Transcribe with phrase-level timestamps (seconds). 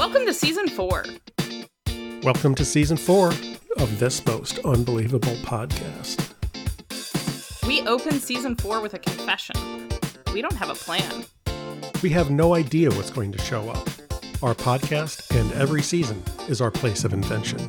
[0.00, 1.04] Welcome to season four.
[2.22, 3.34] Welcome to season four
[3.76, 6.32] of this most unbelievable podcast.
[7.66, 9.90] We open season four with a confession.
[10.32, 11.26] We don't have a plan.
[12.02, 13.86] We have no idea what's going to show up.
[14.42, 17.68] Our podcast and every season is our place of invention.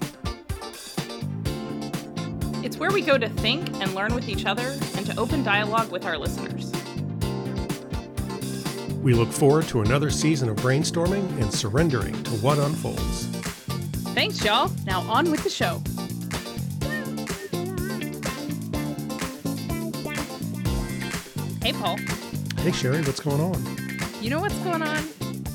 [2.63, 5.91] It's where we go to think and learn with each other and to open dialogue
[5.91, 6.70] with our listeners.
[9.01, 13.25] We look forward to another season of brainstorming and surrendering to what unfolds.
[14.13, 14.71] Thanks, y'all.
[14.85, 15.81] Now on with the show.
[21.63, 21.97] Hey, Paul.
[22.59, 23.65] Hey, Sherry, what's going on?
[24.21, 25.03] You know what's going on?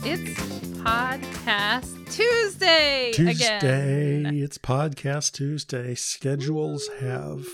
[0.02, 0.40] It's
[0.80, 3.58] Podcast Tuesday, Tuesday.
[4.22, 4.34] again.
[4.34, 5.94] It's Podcast Tuesday.
[5.94, 7.46] Schedules have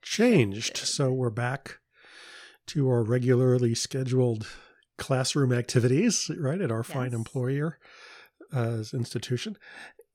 [0.00, 0.78] changed.
[0.78, 1.80] So we're back
[2.68, 4.46] to our regularly scheduled
[4.96, 7.78] classroom activities, right, at our fine employer
[8.54, 9.56] uh, institution.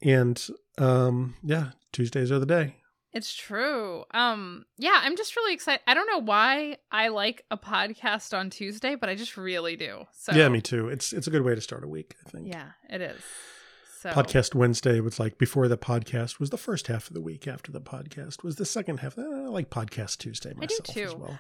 [0.02, 0.46] And
[0.78, 2.76] um, yeah, Tuesdays are the day.
[3.12, 4.04] It's true.
[4.12, 5.82] Um, yeah, I'm just really excited.
[5.88, 10.06] I don't know why I like a podcast on Tuesday, but I just really do.
[10.14, 10.90] So Yeah, me too.
[10.90, 12.48] It's it's a good way to start a week, I think.
[12.48, 13.20] Yeah, it is.
[14.00, 17.48] So Podcast Wednesday was like before the podcast was the first half of the week.
[17.48, 19.18] After the podcast was the second half.
[19.18, 21.18] Uh, I like Podcast Tuesday I do myself as too.
[21.18, 21.40] well.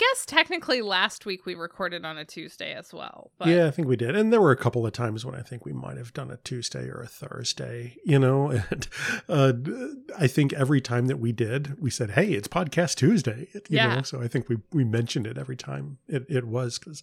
[0.00, 3.32] I guess technically last week we recorded on a Tuesday as well.
[3.38, 4.16] But yeah, I think we did.
[4.16, 6.38] And there were a couple of times when I think we might have done a
[6.38, 8.50] Tuesday or a Thursday, you know.
[8.70, 8.88] And
[9.28, 9.52] uh,
[10.18, 13.96] I think every time that we did, we said, "Hey, it's Podcast Tuesday." You Yeah.
[13.96, 17.02] know, so I think we we mentioned it every time it it was because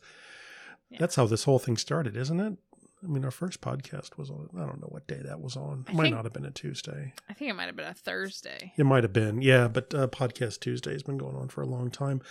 [0.89, 0.97] Yeah.
[0.99, 2.57] that's how this whole thing started, isn't it?
[3.03, 4.49] I mean, our first podcast was on.
[4.57, 5.85] I don't know what day that was on.
[5.87, 7.13] I It might think- not have been a Tuesday.
[7.29, 8.73] I think it might have been a Thursday.
[8.75, 9.67] It might have been, yeah.
[9.67, 12.21] But uh, Podcast Tuesday has been going on for a long time.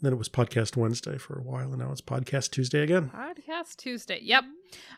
[0.00, 3.10] And then it was Podcast Wednesday for a while, and now it's Podcast Tuesday again.
[3.14, 4.18] Podcast Tuesday.
[4.22, 4.44] Yep.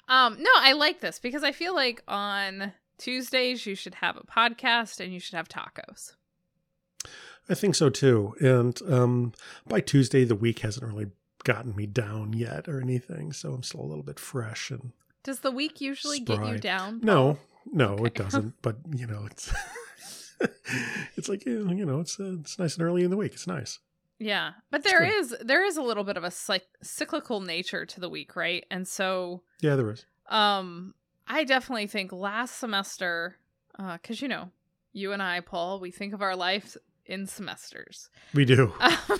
[0.06, 4.20] Um, no, I like this because I feel like on Tuesdays you should have a
[4.20, 6.12] podcast and you should have tacos.
[7.48, 8.34] I think so too.
[8.40, 9.32] And um,
[9.66, 11.08] by Tuesday, the week hasn't really
[11.42, 14.92] gotten me down yet or anything, so I'm still a little bit fresh and
[15.24, 16.56] Does the week usually get you Spry.
[16.58, 17.00] down?
[17.02, 18.04] no, no, Okay.
[18.06, 18.54] it doesn't.
[18.62, 19.52] But you know, it's
[21.16, 23.32] it's like you know, you know, it's uh, it's nice and early in the week.
[23.32, 23.80] It's nice.
[24.24, 28.00] Yeah, but there is there is a little bit of a cyc- cyclical nature to
[28.00, 28.64] the week, right?
[28.70, 30.04] And so, Yeah, there is.
[30.28, 30.94] um,
[31.26, 33.36] I definitely think last semester,
[33.78, 34.50] uh, because you know,
[34.92, 38.08] you and I, Paul, we think of our life in semesters.
[38.34, 38.72] We do.
[38.80, 39.18] Um,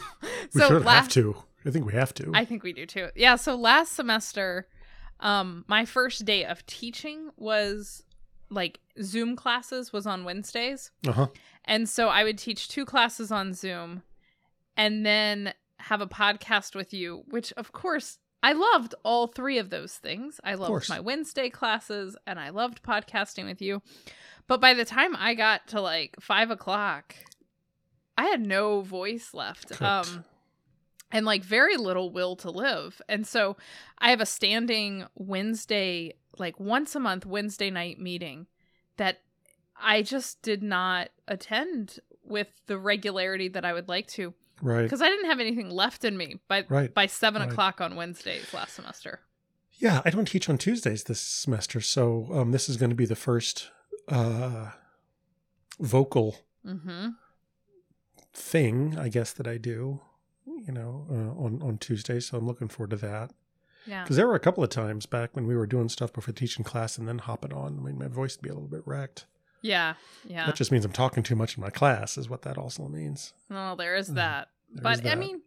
[0.54, 1.36] We so should last, have to.
[1.64, 2.30] I think we have to.
[2.34, 3.08] I think we do too.
[3.16, 3.36] Yeah.
[3.36, 4.66] So last semester,
[5.20, 8.02] um, my first day of teaching was
[8.50, 10.90] like Zoom classes was on Wednesdays.
[11.06, 11.26] uh huh.
[11.64, 14.02] And so I would teach two classes on Zoom
[14.76, 19.70] and then have a podcast with you, which of course I loved all three of
[19.70, 20.40] those things.
[20.42, 23.82] I loved my Wednesday classes and I loved podcasting with you.
[24.48, 27.14] But by the time I got to like five o'clock,
[28.18, 29.68] I had no voice left.
[29.68, 29.82] Cooked.
[29.82, 30.24] Um
[31.12, 33.00] and like very little will to live.
[33.08, 33.56] And so
[33.98, 38.46] I have a standing Wednesday, like once a month Wednesday night meeting
[38.96, 39.18] that
[39.80, 44.84] I just did not attend with the regularity that I would like to Right.
[44.84, 46.94] because I didn't have anything left in me by Right.
[46.94, 47.50] by seven Right.
[47.50, 49.20] o'clock on Wednesdays last semester.
[49.74, 53.06] Yeah, I don't teach on Tuesdays this semester, so um, this is going to be
[53.06, 53.70] the first
[54.08, 54.70] uh,
[55.80, 57.08] vocal Mm-hmm.
[58.32, 60.00] thing, I guess, that I do.
[60.46, 63.32] You know, uh, on on Tuesdays, so I'm looking forward to that.
[63.86, 64.02] Yeah.
[64.04, 66.64] Because there were a couple of times back when we were doing stuff before teaching
[66.64, 67.78] class and then hopping on.
[67.78, 69.26] I mean, my voice would be a little bit wrecked.
[69.62, 69.94] Yeah.
[70.26, 70.46] Yeah.
[70.46, 73.32] That just means I'm talking too much in my class, is what that also means.
[73.48, 74.48] well, there is Mm, that.
[74.74, 75.42] There but is I mean,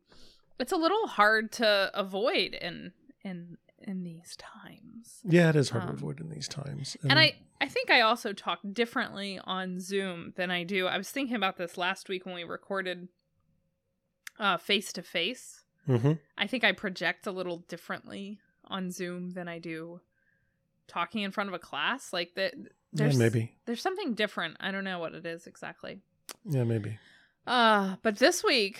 [0.59, 2.93] it's a little hard to avoid in
[3.23, 5.19] in in these times.
[5.23, 6.95] yeah, it is hard um, to avoid in these times.
[7.07, 10.87] And I I think I also talk differently on Zoom than I do.
[10.87, 13.07] I was thinking about this last week when we recorded
[14.39, 15.61] uh face to face.
[16.37, 20.01] I think I project a little differently on Zoom than I do
[20.87, 22.11] talking in front of a class.
[22.11, 22.53] Like that
[22.95, 23.53] yeah, there's maybe.
[23.65, 24.57] there's something different.
[24.59, 25.99] I don't know what it is exactly.
[26.45, 26.97] Yeah, maybe.
[27.45, 28.79] Uh, but this week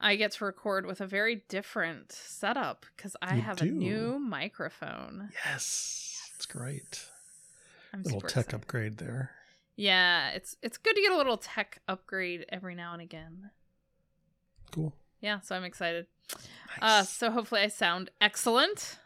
[0.00, 3.66] I get to record with a very different setup because I You have do.
[3.66, 5.30] a new microphone.
[5.44, 7.04] Yes, it's great.
[7.92, 8.54] I'm Little tech excited.
[8.54, 9.30] upgrade there.
[9.76, 13.50] Yeah, it's it's good to get a little tech upgrade every now and again.
[14.72, 14.94] Cool.
[15.20, 16.06] Yeah, so I'm excited.
[16.82, 18.98] Uh, so hopefully I sound excellent.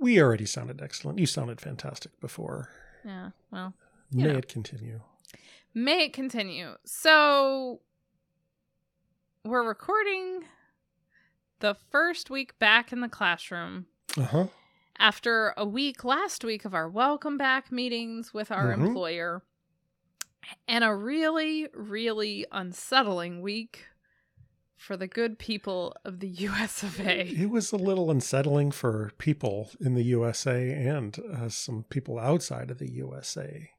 [0.00, 1.18] we already sounded excellent.
[1.18, 2.68] You sounded fantastic before.
[3.04, 3.74] Yeah, well,
[4.12, 4.38] May know.
[4.38, 5.00] it continue.
[5.74, 6.74] may it continue.
[6.84, 7.80] So
[9.44, 10.44] we're recording
[11.60, 13.86] the first week back in the classroom
[14.18, 14.46] Uh huh.
[14.98, 18.86] after a week last week of our welcome back meetings with our Mhm.
[18.88, 19.42] employer
[20.66, 23.86] and a really, really unsettling week
[24.80, 27.28] for the good people of the US of A.
[27.28, 32.70] It was a little unsettling for people in the USA and uh, some people outside
[32.70, 33.70] of the USA,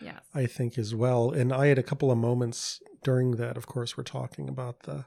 [0.00, 0.20] Yes.
[0.34, 1.30] I think, as well.
[1.30, 3.56] And I had a couple of moments during that.
[3.56, 5.04] Of course, we're talking about the.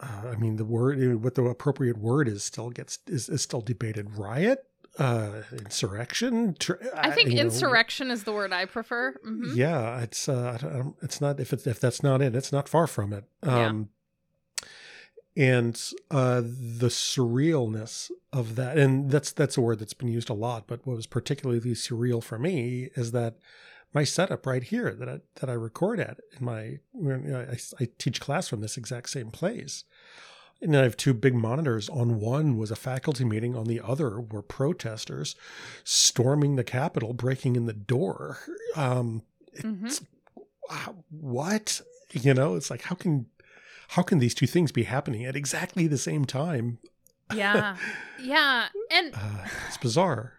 [0.00, 3.60] Uh, I mean, the word, what the appropriate word is, still gets is, is still
[3.60, 4.16] debated.
[4.16, 4.64] Riot,
[4.98, 6.54] uh, insurrection.
[6.58, 9.14] Tr- I think know, insurrection is the word I prefer.
[9.22, 12.52] hmm Yeah, it's uh, I don't- it's not if it's if that's not it, it's
[12.52, 13.24] not far from it.
[13.44, 13.66] Yeah.
[13.66, 13.88] Um,
[15.36, 15.80] and
[16.10, 20.66] uh, the surrealness of that, and that's that's a word that's been used a lot.
[20.66, 23.36] But what was particularly surreal for me is that
[23.92, 28.20] my setup right here that I, that I record at in my I, I teach
[28.20, 29.84] class from this exact same place.
[30.62, 31.90] And I have two big monitors.
[31.90, 33.54] On one was a faculty meeting.
[33.54, 35.34] On the other were protesters
[35.84, 38.38] storming the Capitol, breaking in the door.
[38.74, 39.22] Um,
[39.60, 40.02] hmm it's
[41.10, 41.80] what
[42.12, 43.26] you know it's like how can
[43.88, 46.78] how can these two things be happening at exactly the same time
[47.34, 47.76] Yeah.
[48.22, 48.68] Yeah.
[48.90, 50.32] And uh, it's bizarre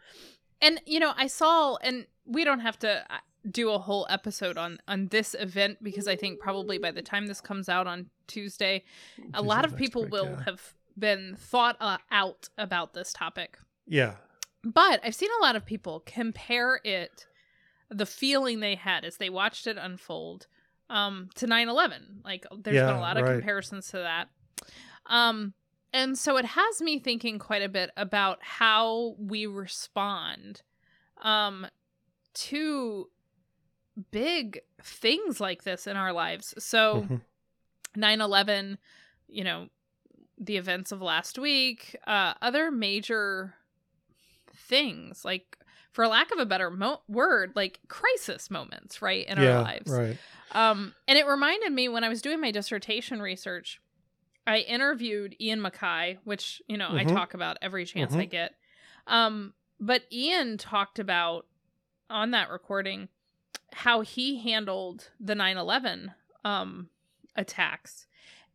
[0.61, 3.17] And you know, I saw, and we don't have to uh,
[3.49, 7.27] do a whole episode on on this event because I think probably by the time
[7.27, 8.83] this comes out on Tuesday,
[9.33, 10.43] a lot of people week, will yeah.
[10.45, 13.57] have been thought uh, out about this topic.
[13.85, 14.15] yeah
[14.63, 17.25] But I've seen a lot of people compare it,
[17.89, 20.47] the feeling they had as they watched it unfold,
[20.89, 22.23] um, to 9/11.
[22.23, 23.33] Like there's been a lot of right.
[23.37, 24.29] comparisons to that.
[25.05, 25.53] Um,
[25.93, 30.61] and so it has me thinking quite a bit about how we respond
[31.21, 31.65] um
[32.33, 33.09] to
[34.11, 36.53] big things like this in our lives.
[36.63, 37.21] So Mhm.
[37.95, 38.77] 9/11,
[39.27, 39.69] you know,
[40.37, 43.55] the events of last week, uh other major
[44.53, 45.57] things like
[45.91, 49.91] for lack of a better mo- word, like crisis moments, right, in yeah our lives.
[49.91, 50.17] right
[50.51, 53.81] Um, and it reminded me when I was doing my dissertation research,
[54.45, 57.13] I interviewed Ian MacKaye, which you know I Mhm.
[57.13, 58.29] talk about every chance I Mhm.
[58.29, 58.55] get.
[59.07, 61.47] Um, but Ian talked about
[62.09, 63.09] on that recording
[63.73, 66.13] how he handled the 9/11
[66.45, 66.89] um
[67.35, 68.07] attacks.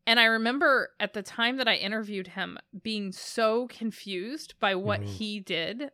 [0.06, 5.02] And I remember at the time that I interviewed him being so confused by what
[5.02, 5.06] Mhm.
[5.06, 5.92] he did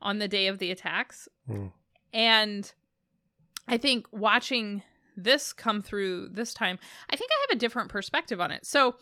[0.00, 1.28] on the day of the attacks.
[1.48, 1.72] Mm.
[2.12, 2.74] And
[3.68, 4.82] I think watching
[5.16, 6.78] this come through this time,
[7.10, 8.64] I think I have a different perspective on it.
[8.66, 8.96] So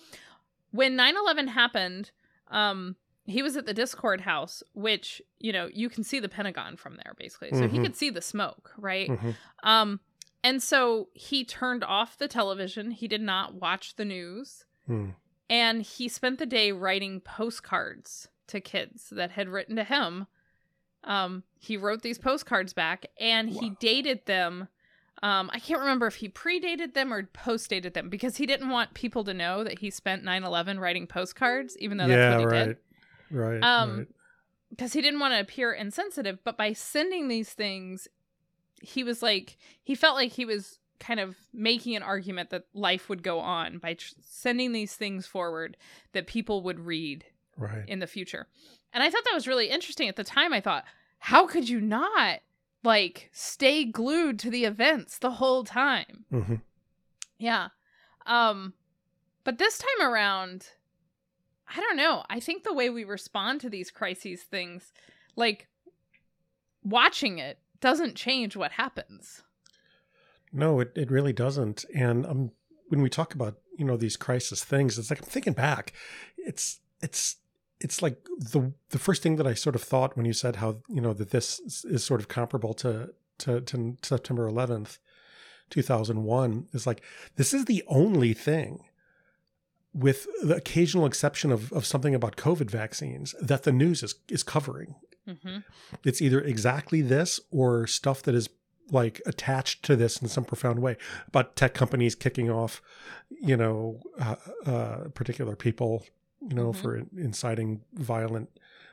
[0.70, 2.10] when 9/11 happened,
[2.48, 2.96] um
[3.26, 6.96] he was at the Dischord house, which, you know, you can see the Pentagon from
[6.96, 7.50] there basically.
[7.52, 7.82] So he Mhm.
[7.82, 9.08] could see the smoke, right?
[9.08, 9.34] Mhm.
[9.62, 10.00] Um
[10.42, 12.90] and so he turned off the television.
[12.90, 14.66] He did not watch the news.
[14.86, 15.14] Mm.
[15.48, 20.26] And he spent the day writing postcards to kids that had written to him.
[21.02, 23.76] Um, he wrote these postcards back and he Wow.
[23.80, 24.68] dated them.
[25.22, 28.94] Um, I can't remember if he predated them or post-dated them because he didn't want
[28.94, 32.46] people to know that he spent 9-11 writing postcards, even though yeah that's what he
[32.58, 32.76] right did.
[33.30, 34.08] right Um, right
[34.70, 36.38] Because he didn't want to appear insensitive.
[36.44, 38.08] But by sending these things,
[38.82, 43.08] he was like, he felt like he was kind of making an argument that life
[43.08, 45.76] would go on by tr- sending these things forward
[46.12, 47.24] that people would read
[47.56, 48.46] right in the future.
[48.92, 50.52] And I thought that was really interesting at the time.
[50.52, 50.84] I thought,
[51.18, 52.40] how could you not
[52.84, 56.24] like stay glued to the events the whole time?
[56.32, 56.60] Mhm.
[57.38, 57.68] Yeah.
[58.26, 58.74] Um
[59.42, 60.68] but this time around
[61.74, 62.22] I don't know.
[62.28, 64.92] I think the way we respond to these crises things
[65.34, 65.66] like
[66.82, 69.42] watching it doesn't change what happens.
[70.52, 72.50] no it, it really doesn't and um
[72.88, 75.92] when we talk about you know these crisis things it's like i'm thinking back
[76.36, 77.36] it's it's
[77.80, 80.76] it's like the the first thing that i sort of thought when you said how
[80.88, 84.98] you know that this is, sort of comparable to to, to september 11th
[85.70, 87.02] 2001 is like
[87.36, 88.84] this is the only thing
[89.92, 94.42] with the occasional exception of, of something about covid vaccines that the news is is
[94.42, 94.94] covering
[95.26, 95.60] Mm-hmm.
[96.04, 98.50] it's either exactly this or stuff that is
[98.90, 102.82] like attached to this in some profound way about tech companies kicking off
[103.30, 106.04] you know uh, uh, particular people
[106.48, 106.76] you know Mhm.
[106.76, 108.48] for inciting violent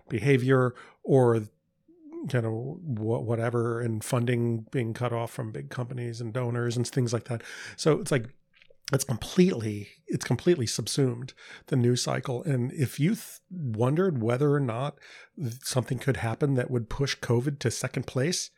[0.10, 6.78] behavior or you know whatever and funding being cut off from big companies and donors
[6.78, 7.42] and things like that
[7.76, 8.28] so it's like
[8.94, 11.34] it's completely it's completely subsumed
[11.68, 14.98] the news cycle and if you th- wondered whether or not
[15.64, 18.52] something could happen that would push covid to second place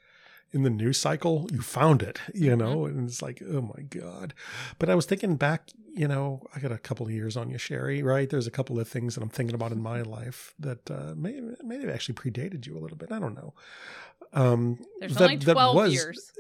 [0.54, 4.34] in the news cycle, you found it, you know, and it's like, oh my God.
[4.80, 7.58] But I was thinking back, you know, I got a couple of years on you,
[7.58, 8.30] Sherry, right?
[8.30, 11.40] There's a couple of things that I'm thinking about in my life that uh, may,
[11.64, 13.12] may have actually predated you a little bit.
[13.12, 13.54] I don't know.
[14.32, 16.32] Um, There's that- only that 12 was- years.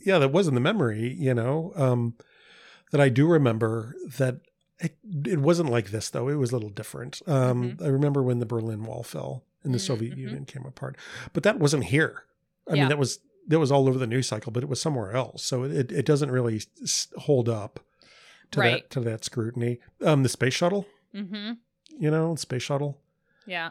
[0.00, 2.14] yeah, that was in the memory, you know, um,
[2.90, 4.40] that I do remember that
[4.80, 6.28] it, it wasn't like this though.
[6.28, 7.22] It was a little different.
[7.26, 10.18] Um, I remember when the Berlin Wall fell and the Mm, Soviet mhm.
[10.18, 10.96] Union came apart,
[11.32, 12.24] but that wasn't here.
[12.68, 12.82] I Yeah.
[12.82, 15.42] mean, that was, that was all over the news cycle, but it was somewhere else.
[15.42, 16.62] So it, it doesn't really
[17.18, 17.80] hold up
[18.52, 18.82] to Right.
[18.82, 19.78] that, to that scrutiny.
[20.04, 21.52] Um, the space shuttle, Mm-hmm.
[21.98, 23.00] you know, space shuttle,
[23.46, 23.70] Yeah.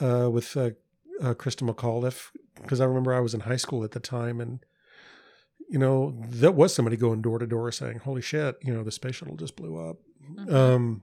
[0.00, 0.70] uh, with, uh,
[1.20, 2.30] uh, Christa McAuliffe,
[2.62, 4.60] because I remember I was in high school at the time and,
[5.68, 8.92] you know, there was somebody going door to door saying, holy shit, you know, the
[8.92, 9.96] space shuttle just blew up.
[10.30, 10.52] Mhm.
[10.52, 11.02] Um,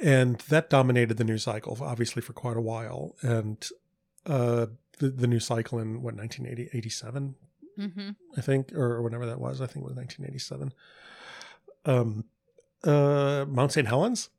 [0.00, 3.14] and that dominated the news cycle, obviously, for quite a while.
[3.22, 3.64] And
[4.26, 4.66] uh,
[4.98, 7.34] the, the news cycle in what, 1980, 87,
[7.78, 8.10] mm-hmm.
[8.36, 10.72] I think, or whenever that was, I think it was 1987.
[11.86, 12.24] Um,
[12.84, 13.86] uh, Mount St.
[13.88, 14.30] Helens,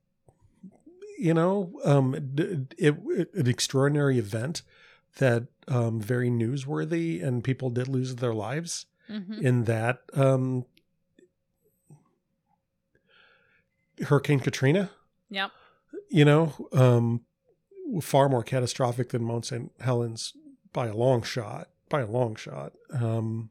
[1.17, 4.61] you know, um, it, it, it- an extraordinary event
[5.17, 9.45] that um, very newsworthy, and people did lose their lives Mm-hmm.
[9.45, 9.99] in that.
[10.15, 10.65] Um,
[14.01, 14.89] Hurricane Katrina,
[15.29, 15.51] Yep.
[16.09, 17.21] you know, um,
[18.01, 19.71] far more catastrophic than Mount St.
[19.79, 20.33] Helens
[20.75, 21.69] by a long shot.
[21.89, 22.73] By a long shot.
[22.91, 23.49] Um,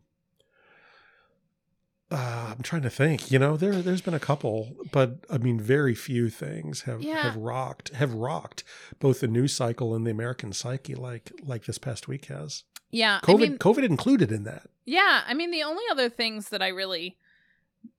[2.11, 3.31] uh, I'm trying to think.
[3.31, 7.23] You know, there there's been a couple, but I mean, very few things have Yeah.
[7.23, 8.63] have rocked have rocked
[9.01, 12.65] both the news cycle and the American psyche like like this past week has.
[12.91, 13.21] Yeah.
[13.23, 14.69] COVID I mean, COVID included in that.
[14.85, 17.17] Yeah, I mean the only other things that I really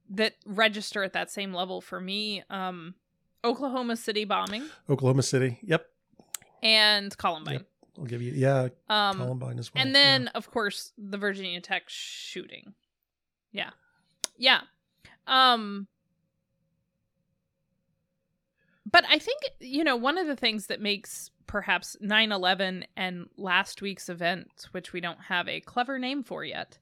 [0.10, 2.94] that register at that same level for me, um,
[3.44, 5.58] Oklahoma City bombing Oklahoma City.
[5.63, 5.88] Yep,
[6.62, 7.53] and Columbine.
[7.55, 7.67] Yep.
[7.97, 8.31] I'll give you.
[8.33, 9.83] Yeah, Um, Columbine as well.
[9.83, 12.73] and then of course the Virginia Tech shooting.
[13.51, 13.69] Yeah,
[14.37, 14.61] yeah.
[15.27, 15.87] Um,
[18.89, 23.81] but I think you know one of the things that makes perhaps 9-11 and last
[23.81, 26.77] week's events, which we don't have a clever name for yet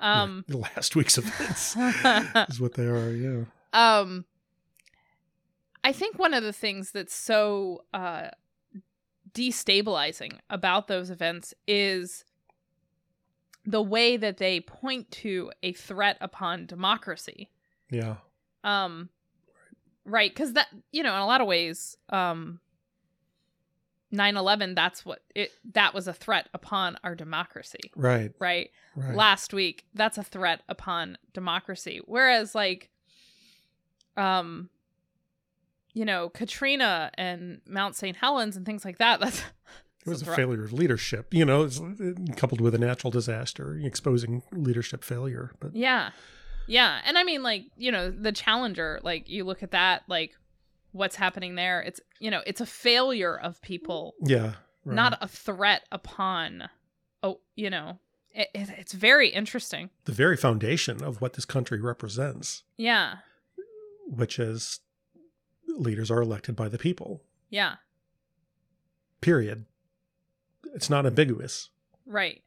[0.00, 1.76] Yeah, um last week's events
[2.48, 3.10] is what they are.
[3.10, 3.44] Yeah.
[3.74, 4.24] um
[5.84, 8.28] i think one of the things that's so uh
[9.36, 12.24] destabilizing about those events is
[13.66, 17.50] the way that they point to a threat upon democracy
[17.90, 18.16] Yeah.
[18.64, 19.10] um
[20.06, 22.60] right because that you know in a lot of ways um
[24.14, 28.32] 9-11 that's what it that was a threat upon our democracy Right.
[28.38, 29.14] right Right.
[29.16, 32.88] last week that's a threat upon democracy whereas like
[34.16, 34.70] um
[35.96, 39.42] you know katrina and mount st helens and things like that that's
[40.06, 41.68] it was a failure of leadership, you know,
[42.36, 45.50] coupled with a natural disaster, exposing leadership failure.
[45.58, 46.10] But yeah.
[46.68, 47.00] Yeah.
[47.04, 50.36] And i mean like you know the challenger like you look at that like
[50.92, 54.14] what's happening there it's you know it's a failure of people.
[54.22, 54.52] Yeah,
[54.84, 54.94] right.
[54.94, 56.68] not a threat upon
[57.22, 57.98] oh you know
[58.32, 59.90] it, it, it's very interesting.
[60.04, 63.16] The very foundation of what this country represents, yeah.
[64.08, 64.80] Which is
[65.66, 67.22] leaders are elected by the people.
[67.50, 67.76] yeah
[69.20, 69.64] Period.
[70.74, 71.70] It's not ambiguous.
[72.04, 72.42] Right.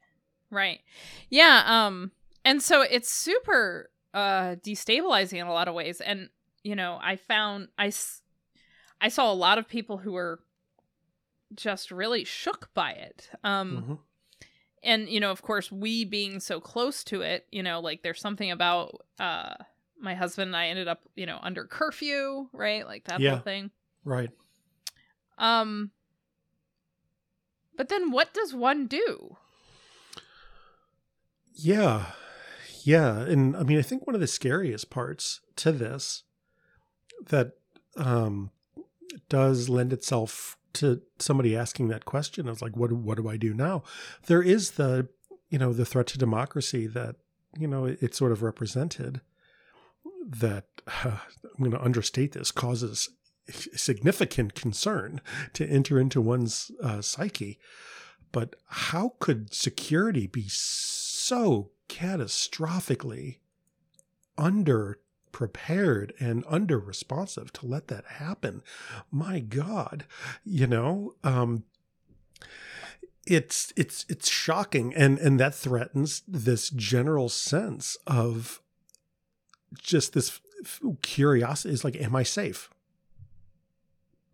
[0.50, 0.80] Right.
[1.28, 2.12] Yeah, um
[2.44, 6.28] and so it's super uh destabilizing in a lot of ways and
[6.62, 8.22] you know, I found I s-
[9.00, 10.40] I saw a lot of people who were
[11.54, 13.30] just really shook by it.
[13.44, 13.98] Um Mhm.
[14.82, 18.20] and you know, of course, we being so close to it, you know, like there's
[18.20, 19.54] something about uh
[20.00, 22.86] my husband and I ended up, you know, under curfew, right?
[22.86, 23.30] Like that Yeah.
[23.30, 23.70] whole thing.
[24.04, 24.30] Right.
[25.38, 25.90] Um
[27.76, 29.36] but then what does one do?
[31.54, 32.06] Yeah.
[32.84, 33.20] Yeah.
[33.20, 36.24] And I mean, I think one of the scariest parts to this
[37.28, 37.52] that
[37.96, 38.50] um,
[39.28, 43.52] does lend itself to somebody asking that question is like, what, what do I do
[43.52, 43.82] now?
[44.26, 45.08] There is the,
[45.48, 47.16] you know, the threat to democracy that,
[47.58, 49.20] you know, it, it's sort of represented
[50.26, 51.10] that uh,
[51.44, 53.08] I'm going to understate this causes
[53.48, 55.20] significant concern
[55.54, 57.58] to enter into one's uh, psyche.
[58.32, 63.38] But how could security be so catastrophically
[64.38, 65.00] under
[65.32, 68.62] prepared and under responsive to let that happen?
[69.10, 70.04] My God,
[70.44, 71.64] you know, um,
[73.26, 78.62] it's it's it's shocking, and and that threatens this general sense of
[79.78, 80.40] just this
[81.02, 81.72] curiosity.
[81.72, 82.70] Is like, am I safe?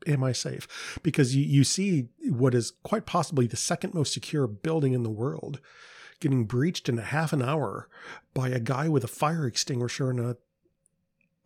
[0.06, 0.98] am I safe?
[1.02, 5.10] Because you, you see what is quite possibly the second most secure building in the
[5.10, 5.60] world
[6.20, 7.88] getting breached in a half an hour
[8.34, 10.36] by a guy with a fire extinguisher and a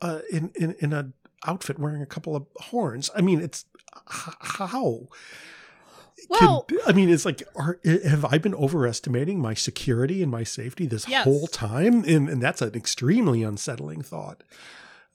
[0.02, 1.12] uh, in in in a
[1.46, 3.10] outfit wearing a couple of horns.
[3.14, 3.64] I mean, it's
[4.06, 5.08] how.
[6.28, 10.42] Well- Can- I mean, it's like, are, have I been overestimating my security and my
[10.44, 11.24] safety this Yes.
[11.24, 12.04] whole time?
[12.04, 14.42] And, and that's an extremely unsettling thought.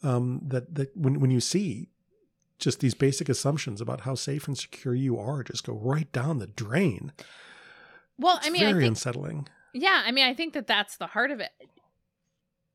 [0.04, 1.88] Um, that that when when you see
[2.60, 6.40] just these basic assumptions about how safe and secure you are, just go right down
[6.40, 7.12] the drain.
[8.18, 9.48] Well, It's I mean, I very think unsettling.
[9.74, 11.50] Yeah, I mean, I think that that's the heart of it.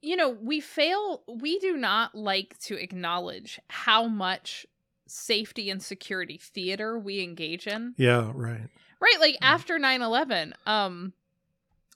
[0.03, 4.67] You know, we fail, we do not like to acknowledge how much
[5.11, 7.95] safety and security theater we engage in.
[7.97, 8.69] Yeah, right.
[9.01, 9.17] Right?
[9.21, 9.39] Like Mm.
[9.43, 11.13] after 9 11, um,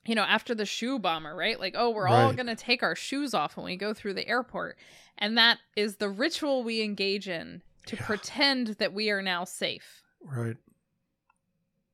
[0.06, 1.58] you know, after the shoe bomber, right?
[1.58, 4.28] Like, oh, we're all going to take our shoes off when we go through the
[4.28, 4.76] airport.
[5.16, 8.04] And that is the ritual we engage in to Yeah.
[8.06, 10.02] pretend that we are now safe.
[10.22, 10.56] Right.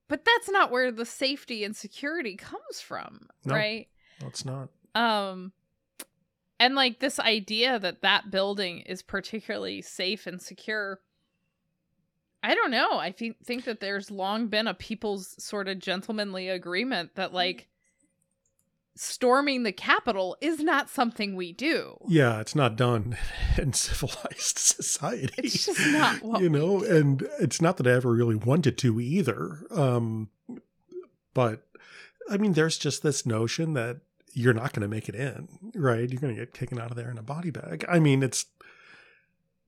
[0.08, 3.54] But that's not where the safety and security comes from, No.
[3.54, 3.88] right?
[4.20, 4.68] No, it's not.
[4.96, 5.52] um
[6.58, 10.98] and like this idea that that building is particularly safe and secure
[12.42, 16.49] i don't know i think think that there's long been a people's sort of gentlemanly
[16.49, 17.66] agreement that like
[18.97, 23.16] storming the capitol is not something we do Yeah, it's not done
[23.59, 25.32] in civilized society.
[25.38, 29.00] It's just not what you know, and it's not that I ever really wanted to
[29.00, 29.61] either.
[29.70, 30.28] Um,
[31.32, 31.66] but
[32.28, 34.00] I mean, there's just this notion that
[34.35, 36.11] you're not going to make it in, right?
[36.11, 37.85] You're going to get taken out of there in a body bag.
[37.88, 38.47] I mean, it's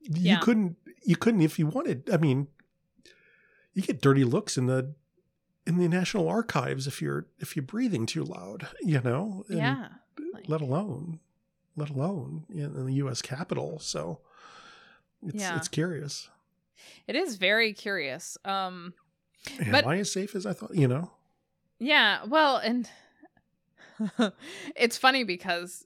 [0.02, 0.40] you Yeah.
[0.40, 2.10] couldn't you couldn't if you wanted.
[2.12, 2.48] I mean,
[3.74, 4.94] you get dirty looks in the
[5.66, 9.44] in the National Archives if you're if you're breathing too loud, you know.
[9.48, 9.88] And yeah
[10.34, 11.20] like- let alone
[11.76, 13.22] let alone in the U.S.
[13.22, 13.78] Capitol.
[13.78, 14.20] So
[15.26, 15.56] it's Yeah.
[15.56, 16.28] it's curious.
[17.06, 18.94] it is very curious um
[19.60, 20.74] Am But- I as safe as I thought?
[20.74, 21.10] You know,
[21.78, 22.88] Yeah, well, and
[24.76, 25.84] it's funny because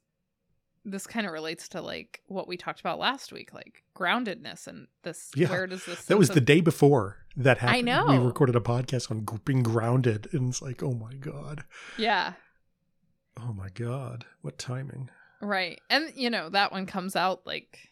[0.88, 4.86] this kind of relates to like what we talked about last week, like groundedness and
[5.02, 5.32] this.
[5.34, 6.04] Yeah, where does this?
[6.06, 7.76] that was sense the day before that happened.
[7.76, 8.06] I know.
[8.06, 11.64] We recorded a podcast on being grounded, and it's like, oh my god,
[11.98, 12.34] Yeah,
[13.38, 15.10] oh my god, what timing?
[15.42, 17.90] right, and you know that one comes out like,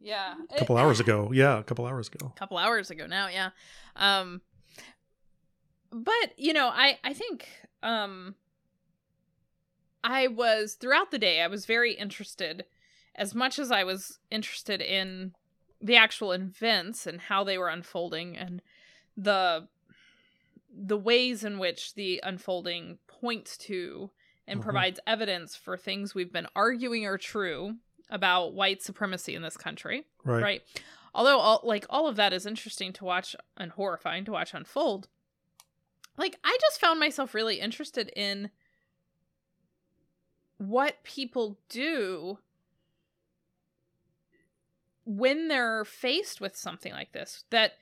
[0.00, 2.32] yeah, A couple hours ago, yeah, a couple hours ago.
[2.34, 3.28] a couple hours ago now.
[3.28, 3.50] Yeah,
[3.96, 4.40] um,
[5.92, 7.46] but you know, I I think
[7.82, 8.34] um,
[10.04, 11.40] I was throughout the day.
[11.40, 12.64] I was very interested,
[13.14, 15.34] as much as I was interested in
[15.80, 18.62] the actual events and how they were unfolding and
[19.16, 19.68] the
[20.74, 24.10] the ways in which the unfolding points to
[24.46, 24.62] and Mhm.
[24.62, 27.76] provides evidence for things we've been arguing are true
[28.08, 30.42] about white supremacy in this country Right.
[30.42, 30.62] right,
[31.14, 35.08] although all, like all of that is interesting to watch and horrifying to watch unfold
[36.16, 38.50] like i just found myself really interested in
[40.68, 42.38] what people do
[45.04, 47.72] when they're faced with something like this that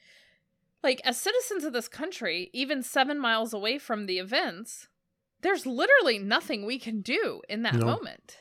[0.82, 4.88] like as citizens of this country even 7 miles away from the events
[5.42, 7.86] there's literally nothing we can do in that No.
[7.86, 8.38] moment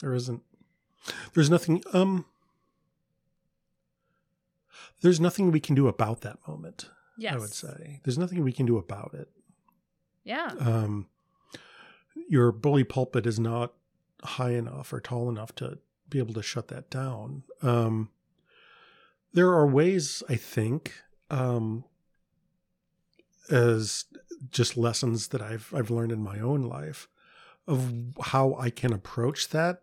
[0.00, 0.42] There isn't.
[1.34, 1.82] There's nothing.
[1.92, 2.24] Um.
[5.02, 6.88] There's nothing we can do about that moment.
[7.18, 9.28] yes I would say there's nothing we can do about it.
[10.24, 11.06] yeah um,
[12.30, 13.72] your bully pulpit is not
[14.22, 17.42] high enough or tall enough to be able to shut that down.
[17.60, 18.10] Um,
[19.32, 20.94] there are ways, I think,
[21.28, 21.84] um,
[23.50, 24.04] as
[24.50, 27.08] just lessons that I've I've learned in my own life
[27.66, 29.82] of how I can approach that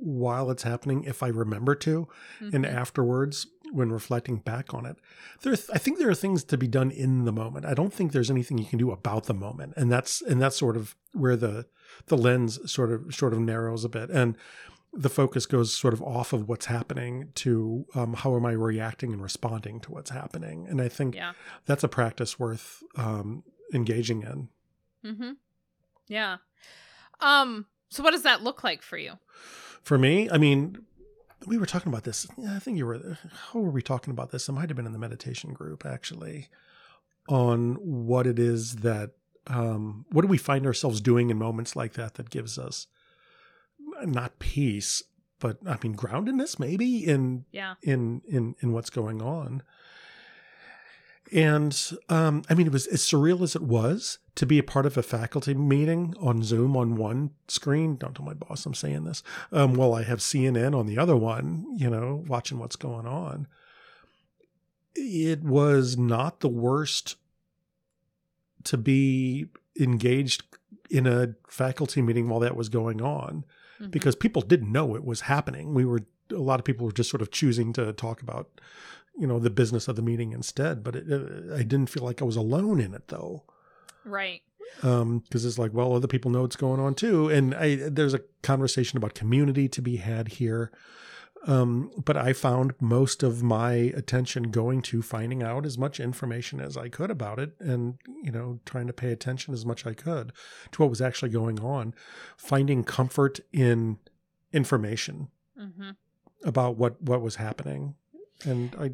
[0.00, 2.06] while it's happening if I remember to
[2.40, 2.72] and Mhm.
[2.72, 4.96] afterwards when reflecting back on it.
[5.42, 7.66] There i think there are things to be done in the moment.
[7.66, 9.74] I don't think there's anything you can do about the moment.
[9.76, 11.66] And that's and that's sort of where the
[12.06, 14.10] the lens sort of sort of narrows a bit.
[14.10, 14.36] And
[14.92, 19.12] the focus goes sort of off of what's happening to um, how am i reacting
[19.12, 20.66] and responding to what's happening.
[20.68, 21.32] And i think yeah.
[21.66, 24.48] that's a practice worth um, engaging in.
[25.04, 25.32] Mm-hmm.
[26.08, 26.38] Yeah.
[27.20, 29.12] Um, so what does that look like for you?
[29.82, 30.84] For me, I mean,
[31.48, 32.26] we were talking about this.
[32.48, 33.18] I think you were.
[33.52, 34.48] How were we talking about this?
[34.48, 36.48] It might have been in the meditation group actually,
[37.28, 39.10] on what it is that,
[39.46, 42.86] um, what do we find ourselves doing in moments like that that gives us
[44.04, 45.02] not peace,
[45.40, 47.74] but I mean groundedness, maybe in Yeah.
[47.82, 49.62] in in in what's going on.
[51.32, 54.86] And um, I mean, it was as surreal as it was to be a part
[54.86, 57.96] of a faculty meeting on Zoom on one screen.
[57.96, 59.22] Don't tell my boss I'm saying this.
[59.52, 63.46] Um, while I have CNN on the other one, you know, watching what's going on.
[64.94, 67.16] It was not the worst
[68.64, 69.46] to be
[69.78, 70.42] engaged
[70.90, 73.44] in a faculty meeting while that was going on
[73.80, 73.90] Mhm.
[73.90, 75.74] because people didn't know it was happening.
[75.74, 78.60] We were a lot of people were just sort of choosing to talk about
[79.18, 80.82] you know the business of the meeting instead.
[80.82, 83.44] But it, uh, I didn't feel like I was alone in it though
[84.08, 84.42] right.
[84.76, 88.20] because it's like well other people know what's going on too and I, there's a
[88.42, 90.70] conversation about community to be had here
[91.46, 96.60] um, but i found most of my attention going to finding out as much information
[96.60, 99.94] as i could about it and you know trying to pay attention as much i
[99.94, 100.32] could
[100.72, 101.94] to what was actually going on
[102.36, 103.98] finding comfort in
[104.52, 105.90] information hmm
[106.44, 107.96] about what what was happening
[108.44, 108.92] and i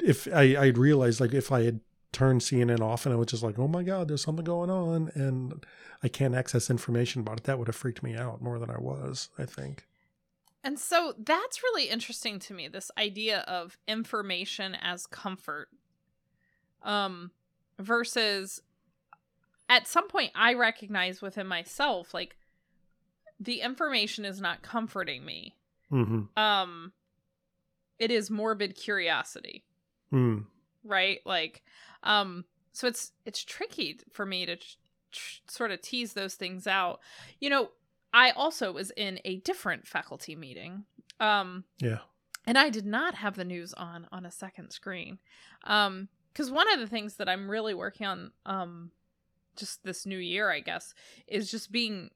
[0.00, 1.80] if i i realized like if i had
[2.12, 5.10] turned cnn off and i was just like oh my god there's something going on
[5.14, 5.66] and
[6.02, 8.78] i can't access information about it that would have freaked me out more than i
[8.78, 9.86] was i think
[10.64, 15.68] And so that's really interesting to me this idea of information as comfort
[16.82, 17.30] um
[17.78, 18.62] versus
[19.68, 22.36] at some point I recognize within myself like
[23.38, 25.54] the information is not comforting me.
[25.92, 26.38] mm-hmm.
[26.38, 26.92] Um
[27.98, 29.64] it is morbid curiosity,
[30.12, 30.44] mm.
[30.84, 31.20] right?
[31.24, 31.62] Like
[32.02, 34.76] um so it's it's tricky for me to tr-
[35.12, 37.00] tr- sort of tease those things out.
[37.40, 37.70] You know,
[38.12, 40.84] I also was in a different faculty meeting.
[41.20, 41.98] Um yeah
[42.46, 45.18] and I did not have the news on on a second screen.
[45.64, 48.92] Um cuz one of the things that I'm really working on um
[49.56, 50.94] just this new year, I guess,
[51.26, 52.10] is just being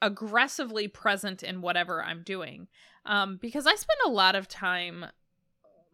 [0.00, 2.68] aggressively present in whatever I'm doing.
[3.08, 5.06] Um because I spend a lot of time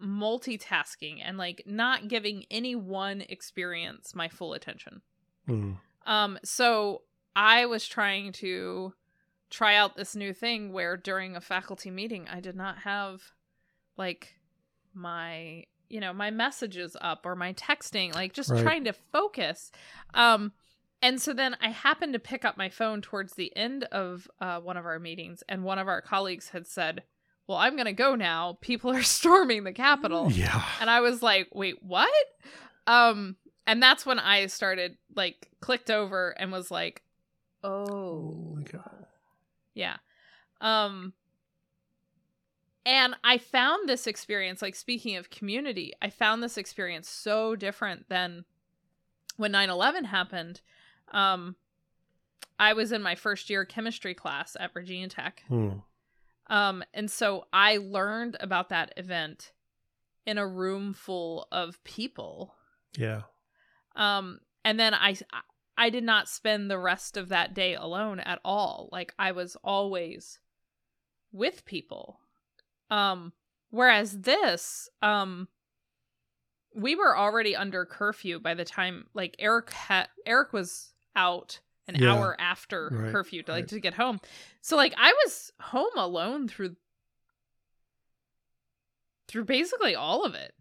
[0.02, 5.00] multitasking and like not giving any one experience my full attention.
[5.48, 5.76] mm.
[6.06, 7.02] Um, so
[7.34, 8.92] I was trying to
[9.48, 13.22] try out this new thing where during a faculty meeting I did not have
[13.96, 14.34] like
[14.92, 18.62] my you know my messages up or my texting like just Right.
[18.62, 19.70] trying to focus
[20.12, 20.52] um
[21.04, 24.58] and so then I happened to pick up my phone towards the end of uh,
[24.60, 27.02] one of our meetings, and one of our colleagues had said,
[27.46, 28.56] "Well, I'm going to go now.
[28.62, 32.10] People are storming the Capitol." yeah and I was like, "Wait, what?"
[32.86, 33.36] Um,
[33.66, 37.02] and that's when I started like clicked over and was like,
[37.62, 39.06] "Oh, Holy cow.
[39.74, 39.96] yeah."
[40.62, 41.12] Um,
[42.86, 48.08] and I found this experience, like speaking of community, I found this experience so different
[48.08, 48.46] than
[49.36, 50.62] when 9/11 happened.
[51.14, 51.56] Um,
[52.58, 55.42] I was in my first year chemistry class at Virginia Tech.
[55.48, 55.70] Hmm.
[56.48, 59.52] Um, and so I learned about that event
[60.26, 62.54] in a room full of people.
[62.96, 63.22] yeah
[63.96, 65.16] Um, and then I
[65.76, 68.88] I did not spend the rest of that day alone at all.
[68.92, 70.38] Like I was always
[71.32, 72.20] with people.
[72.90, 73.32] Um,
[73.70, 75.48] whereas this, um,
[76.74, 81.96] we were already under curfew by the time like Eric had Eric was out an
[81.96, 82.12] Yeah.
[82.14, 83.68] hour after Right, curfew to like right.
[83.68, 84.20] to get home.
[84.62, 86.76] So like I was home alone through
[89.28, 90.54] through basically all of it.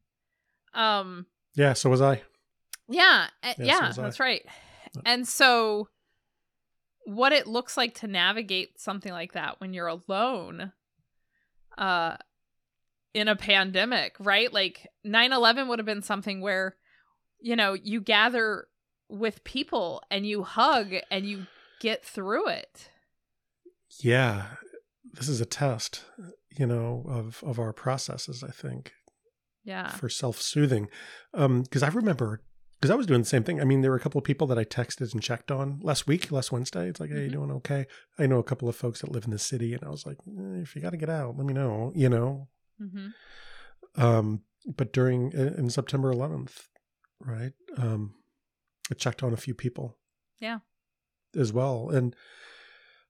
[0.74, 2.22] Um yeah so was i
[2.89, 4.02] yeah, uh, Yeah, so yeah, was I.
[4.04, 4.42] that's right.
[4.96, 5.02] Yeah.
[5.06, 5.88] And so
[7.06, 10.72] what it looks like to navigate something like that when you're alone
[11.78, 12.18] uh
[13.13, 14.52] in a pandemic, right?
[14.52, 16.76] Like 9/11 would have been something where
[17.39, 18.68] you know, you gather
[19.10, 21.48] with people and you hug and you
[21.80, 22.89] get through it.
[24.02, 24.46] yeah
[25.13, 26.04] this is a test
[26.58, 28.94] you know of of our processes i think
[29.63, 29.89] Yeah.
[29.89, 30.88] for self-soothing
[31.34, 32.42] um because i remember
[32.80, 34.48] because i was doing the same thing i mean there were a couple of people
[34.48, 37.34] that i texted and checked on last week last wednesday it's like hey you Mhm.
[37.34, 37.86] doing okay
[38.18, 40.18] i know a couple of folks that live in the city and i was like
[40.28, 42.48] eh, if you got to get out let me know you know
[42.82, 43.13] Mhm.
[43.96, 46.68] um but during in september 11th
[47.20, 48.16] right um
[48.91, 49.98] i checked on a few people
[50.39, 50.60] Yeah.
[51.36, 52.15] as well and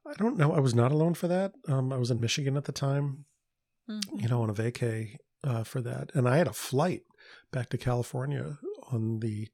[0.05, 2.65] i don't know i was not alone for that um i was in michigan at
[2.65, 3.25] the time
[3.89, 4.21] Mhm.
[4.21, 6.09] you know, on a vacay uh, for that.
[6.15, 7.03] And I had a flight
[7.51, 8.57] back to California
[8.93, 9.49] on the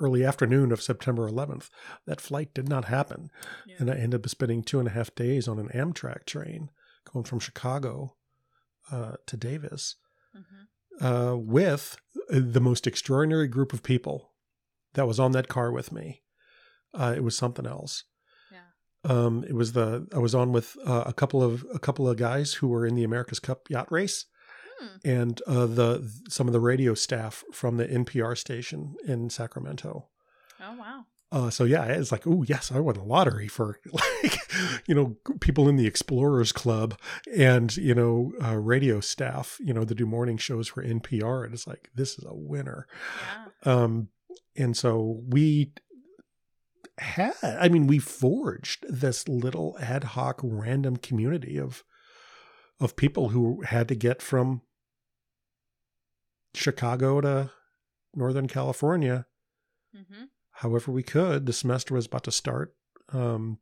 [0.00, 1.70] early afternoon of September 11th.
[2.06, 3.30] That flight did not happen.
[3.66, 3.76] Yeah.
[3.80, 6.70] And I ended up spending two and a half days on an Amtrak train
[7.12, 8.14] going from Chicago
[8.92, 9.96] uh, to Davis
[10.36, 10.66] Mhm.
[11.32, 11.96] uh, with
[12.28, 14.33] the most extraordinary group of people
[14.94, 16.22] that was on that car with me.
[16.92, 18.04] Uh, it was something else.
[18.52, 19.10] Yeah.
[19.10, 22.16] Um, it was the I was on with uh, a couple of a couple of
[22.16, 24.26] guys who were in the America's Cup yacht race,
[24.80, 25.08] Hmm.
[25.08, 30.08] and uh, the some of the radio staff from the NPR station in Sacramento.
[30.60, 31.04] Oh wow.
[31.32, 34.38] Uh, so yeah, it's like, oh yes, I won a lottery for like,
[34.86, 36.96] you know, people in the Explorers Club
[37.36, 41.52] and you know, uh, radio staff, you know, that do morning shows for NPR, and
[41.54, 42.86] it's like this is a winner.
[43.64, 43.72] Yeah.
[43.72, 44.08] Um,
[44.56, 45.72] and so we
[46.98, 51.82] had i mean we forged this little ad hoc random community of
[52.80, 54.62] of people who had to get from
[56.54, 57.50] chicago to
[58.14, 59.26] northern california
[59.96, 60.24] Mm-hmm.
[60.50, 62.74] however we could the semester was about to start
[63.12, 63.58] um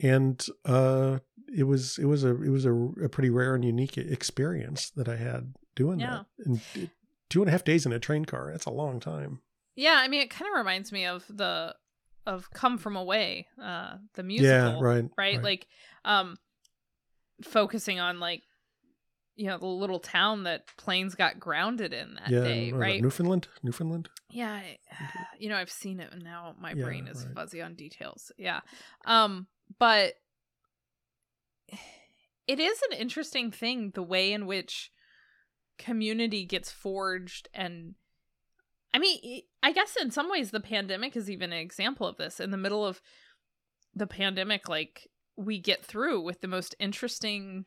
[0.00, 1.18] and uh
[1.54, 5.08] it was it was a it was a, a pretty rare and unique experience that
[5.08, 6.22] i had doing Yeah.
[6.38, 6.90] that and it-
[7.30, 9.40] two and a half days in a train car that's a long time
[9.76, 11.74] Yeah, I mean, it kind of reminds me of the
[12.26, 15.42] of Come From Away, uh, the musical, yeah right right?
[15.42, 15.66] Like,
[16.04, 16.36] um,
[17.42, 18.42] focusing on like,
[19.36, 22.78] you know, the little town that planes got grounded in that yeah day, was that,
[22.78, 23.02] right?
[23.02, 24.78] newfoundland newfoundland Yeah, I,
[25.38, 27.34] you know, I've seen it and now my Yeah, brain is right.
[27.34, 28.32] fuzzy on details.
[28.36, 28.60] Yeah.
[29.04, 29.46] Um,
[29.78, 30.14] but
[32.46, 34.90] it is an interesting thing the way in which
[35.78, 37.94] community gets forged and
[38.92, 42.40] I mean, i- guess in some ways the pandemic is even an example of this.
[42.40, 43.00] In the middle of
[43.94, 47.64] the pandemic like we get through with the most interesting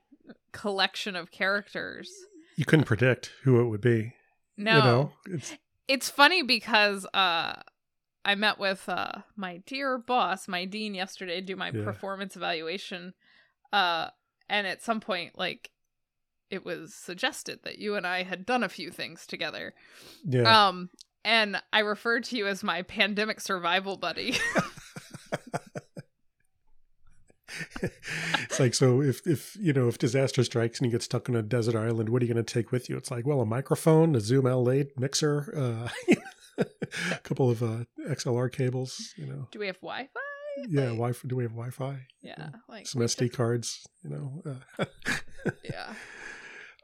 [0.51, 2.09] collection of characters.
[2.57, 4.13] you couldn't predict who it would be
[4.57, 4.75] No.
[4.77, 5.53] you know it's
[5.87, 7.61] it's funny because uh
[8.23, 11.83] I met with uh my dear boss, my dean yesterday to do my Yeah.
[11.83, 13.13] performance evaluation.
[13.73, 14.09] Uh
[14.49, 15.71] and at some point like
[16.51, 19.73] it was suggested that you and I had done a few things together.
[20.25, 20.89] yeah Um
[21.23, 24.37] and I referred to you as my pandemic survival buddy.
[28.39, 31.35] it's like so if if you know if disaster strikes and you get stuck on
[31.35, 33.45] a desert island what are you going to take with you it's like well a
[33.45, 36.13] microphone a zoom l8 mixer uh
[37.11, 40.07] a couple of uh xlr cables you know do we have Wi-Fi?
[40.69, 44.43] yeah Like- wi-fi do we have wi-fi Yeah, like some sd just- cards you know
[44.79, 44.85] uh,
[45.63, 45.93] Yeah.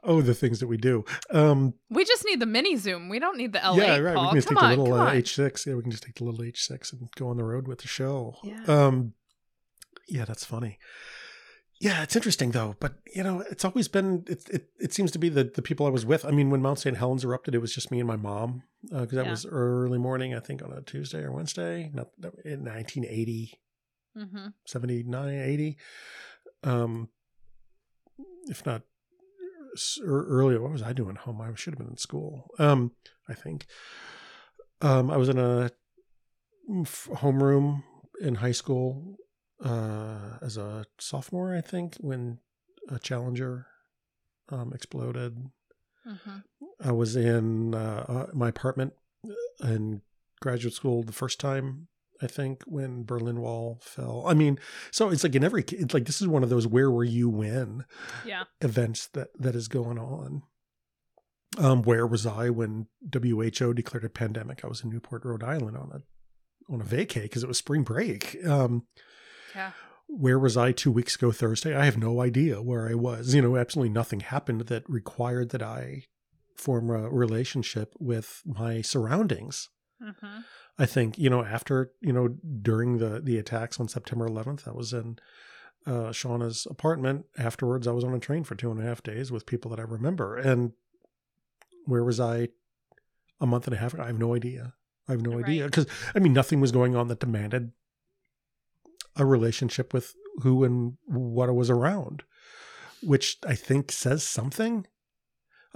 [0.08, 3.08] Oh the things that we do um We just need the mini zoom.
[3.08, 3.76] We don't need the L8.
[3.76, 4.24] yeah right Paul.
[4.24, 6.16] we can just come take on, the little uh, h6 yeah we can just take
[6.16, 8.62] the little h6 and go on the road with the show Yeah.
[8.66, 9.12] um
[10.08, 10.78] yeah that's funny
[11.80, 15.18] yeah it's interesting though but you know it's always been it it, it seems to
[15.24, 17.60] be the the people i was with i mean when mount st helens erupted it
[17.60, 19.30] was just me and my mom because that Yeah.
[19.36, 22.08] was early morning i think on a tuesday or wednesday not
[22.44, 23.60] in 1980
[24.16, 24.52] Mhm.
[24.66, 25.76] 79 80
[26.64, 27.08] um
[28.48, 28.82] if not
[30.02, 31.40] earlier what was i doing home?
[31.40, 32.50] I should have been in school.
[32.58, 32.92] Um
[33.28, 33.66] i think.
[34.80, 35.70] Um i was in a
[37.22, 37.82] homeroom
[38.20, 39.16] in high school
[39.64, 42.38] uh as a sophomore i think when
[42.88, 43.66] a challenger
[44.50, 45.32] um exploded.
[46.06, 46.42] Mhm.
[46.80, 48.92] I was in uh, uh, my apartment
[49.62, 50.00] in
[50.40, 51.88] graduate school the first time,
[52.20, 54.24] I think, when Berlin Wall fell.
[54.26, 54.58] I mean,
[54.90, 57.28] so it's like in every, it's like this is one of those where were you
[57.28, 57.84] when
[58.26, 58.44] Yeah.
[58.60, 60.42] events that that is going on.
[61.56, 64.64] Um, where was I when WHO declared a pandemic?
[64.64, 67.82] I was in Newport, Rhode Island on a on a vacay because it was spring
[67.82, 68.36] break.
[68.46, 68.86] Um,
[69.54, 69.72] Yeah.
[70.06, 71.74] where was I two weeks ago Thursday?
[71.74, 73.34] I have no idea where I was.
[73.34, 76.04] You know, absolutely nothing happened that required that I
[76.56, 79.70] form a relationship with my surroundings.
[80.02, 80.44] Mhm.
[80.78, 82.28] I think, you know, after, you know,
[82.62, 85.18] during the the attacks on September 11th, I was in
[85.86, 87.26] uh, Shauna's apartment.
[87.36, 89.80] Afterwards, I was on a train for two and a half days with people that
[89.80, 90.36] I remember.
[90.36, 90.72] And
[91.86, 92.48] where was I
[93.40, 94.02] a month and a half ago?
[94.02, 94.74] I have no idea.
[95.08, 95.44] I have no Right.
[95.44, 95.64] idea.
[95.64, 97.72] Because, I mean, nothing was going on that demanded
[99.16, 102.22] a relationship with who and what I was around,
[103.02, 104.86] which I think says something.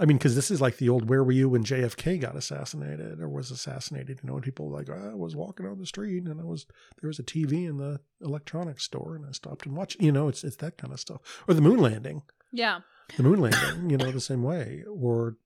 [0.03, 3.21] I mean, because this is like the old "Where were you when JFK got assassinated
[3.21, 6.41] or was assassinated?" You know, and people like I was walking on the street and
[6.41, 6.65] I was
[7.01, 10.01] there was a TV in the electronics store and I stopped and watched.
[10.01, 11.21] You know, it's it's that kind of stuff.
[11.47, 12.81] Or the moon landing, Yeah.
[13.15, 13.89] the moon landing.
[13.89, 14.83] You know, the same way.
[14.93, 15.37] Or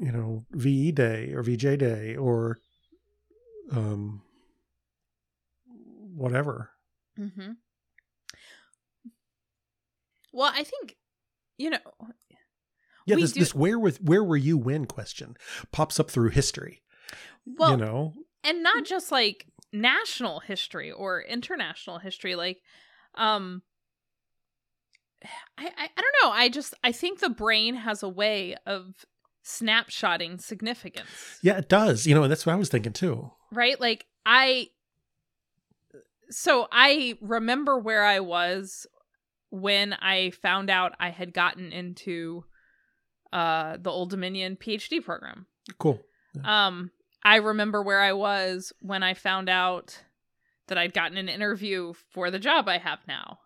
[0.00, 2.58] you know, VE Day or VJ Day or
[3.70, 4.22] um
[6.14, 6.70] whatever.
[7.18, 7.52] Mm-hmm.
[10.32, 10.96] Well, I think
[11.58, 11.78] you know.
[13.04, 15.36] Yeah, this do- this where with where were you when question
[15.72, 16.82] pops up through history.
[17.46, 22.62] Well, you know, and not just like national history or international history like
[23.16, 23.62] um
[25.58, 29.04] I, I i don't know i just i think the brain has a way of
[29.44, 32.06] snapshotting significance yeah, it does.
[32.06, 33.30] You know, that's what I was thinking too.
[33.52, 34.68] right like i
[36.30, 38.86] so i remember where i was
[39.50, 42.44] when i found out i had gotten into
[43.32, 45.46] uh the old dominion phd program
[45.78, 46.00] Cool.
[46.44, 46.90] um,
[47.22, 50.02] I remember where I was when I found out
[50.68, 53.40] that I'd gotten an interview for the job I have now.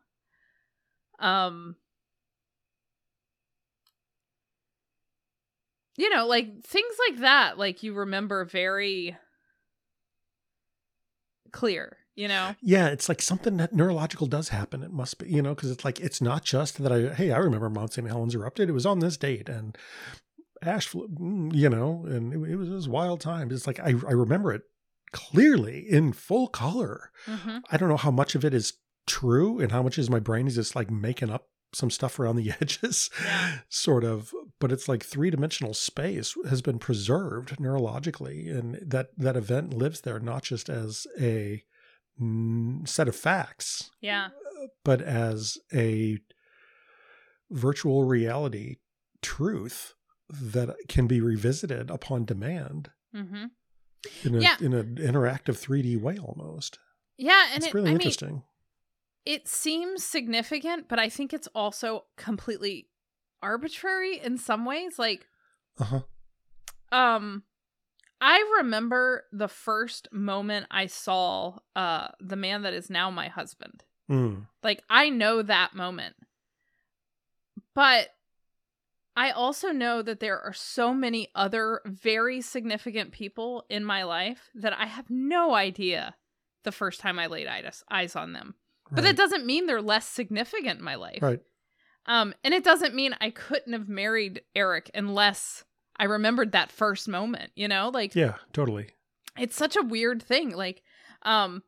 [1.18, 1.76] Um,
[5.96, 9.16] you know, like things like that, like you remember very
[11.50, 12.54] clear, you know?
[12.60, 14.82] Yeah, it's like something that neurological does happen.
[14.82, 17.38] It must be, you know, because it's like it's not just that I hey, I
[17.38, 18.06] remember Mount St.
[18.06, 18.68] Helens erupted.
[18.68, 19.76] It was on this date and
[20.62, 23.52] ash, flew, mm, you know, and it, it was, it was wild times.
[23.52, 24.62] It's like I I remember it
[25.12, 27.10] clearly in full color.
[27.26, 27.58] Mm-hmm.
[27.70, 28.74] I don't know how much of it is
[29.06, 32.36] true and how much is my brain is just like making up some stuff around
[32.36, 33.58] the edges, Yeah.
[33.68, 34.32] sort of.
[34.60, 40.02] But it's like three dimensional space has been preserved neurologically, and that that event lives
[40.02, 41.64] there not just as a
[42.86, 44.28] set of facts, Yeah.
[44.84, 46.18] but as a
[47.50, 48.76] virtual reality
[49.20, 49.94] truth
[50.30, 53.44] that can be revisited upon demand Mm-hmm.
[54.24, 54.56] in a Yeah.
[54.60, 56.78] in an interactive 3D way almost.
[57.18, 58.42] Yeah, and It's it, really I mean, interesting.
[59.26, 62.88] it seems significant, but I think it's also completely
[63.42, 64.98] arbitrary in some ways.
[64.98, 65.26] Like,
[65.78, 66.00] uh huh.
[66.90, 67.42] um,
[68.24, 73.84] I remember the first moment I saw uh the man that is now my husband.
[74.10, 74.46] Mm.
[74.62, 76.14] Like, I know that moment,
[77.74, 78.08] but
[79.16, 84.50] I also know that there are so many other very significant people in my life
[84.54, 86.14] that I have no idea
[86.62, 88.54] the first time I laid eyes eyes on them.
[88.94, 91.22] But that doesn't mean they're less significant in my life.
[91.22, 91.40] Right.
[92.04, 95.64] Um, and it doesn't mean I couldn't have married Eric unless
[95.96, 97.90] I remembered that first moment, you know?
[97.92, 98.90] Like Yeah, totally.
[99.38, 100.50] it's such a weird thing.
[100.56, 100.82] Like,
[101.22, 101.62] um,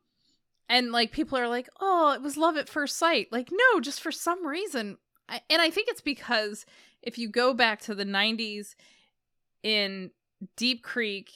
[0.69, 3.29] and like people are like, oh, it was love at first sight.
[3.31, 4.97] Like, no, just for some reason.
[5.29, 6.65] I, and I think it's because
[7.03, 8.75] if you go back to the 90s
[9.63, 10.11] in
[10.57, 11.31] Deep Creek,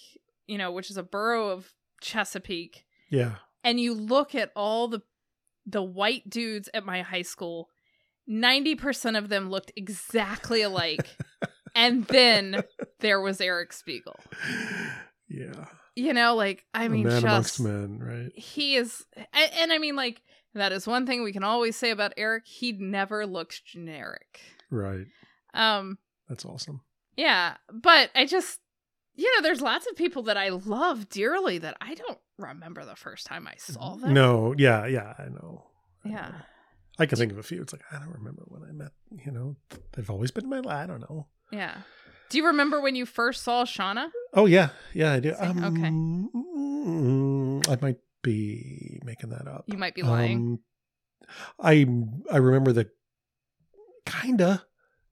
[0.46, 3.36] you know, which is a borough of Chesapeake, Yeah.
[3.64, 5.02] and you look at all the
[5.66, 7.68] the white dudes at my high school
[8.26, 11.16] 90% of them looked exactly alike
[11.78, 12.62] and then
[13.00, 14.18] there was eric spiegel
[15.30, 15.66] Yeah.
[15.94, 18.32] you know like i mean man just amongst men, right?
[18.34, 20.22] he is and, and i mean like
[20.54, 25.06] that is one thing we can always say about eric he never looks generic Right.
[25.54, 26.80] um That's awesome.
[27.16, 28.58] yeah but i just
[29.14, 32.96] you know there's lots of people that i love dearly that i don't remember the
[32.96, 35.64] first time i saw them No, yeah, yeah, I know.
[36.04, 36.34] I yeah know.
[37.00, 37.60] I can think of a few.
[37.62, 38.90] It's like I don't remember when I met.
[39.24, 39.56] You know,
[39.92, 40.82] they've always been in my.
[40.82, 41.28] I don't know.
[41.50, 41.74] Yeah
[42.30, 45.34] do you remember when you first saw shauna Oh yeah, yeah, I do.
[45.34, 45.88] Same, okay.
[45.88, 49.64] Um, I might be making that up.
[49.66, 50.60] you might be lying Um,
[51.58, 51.86] I
[52.30, 52.90] I remember the
[54.04, 54.64] kinda,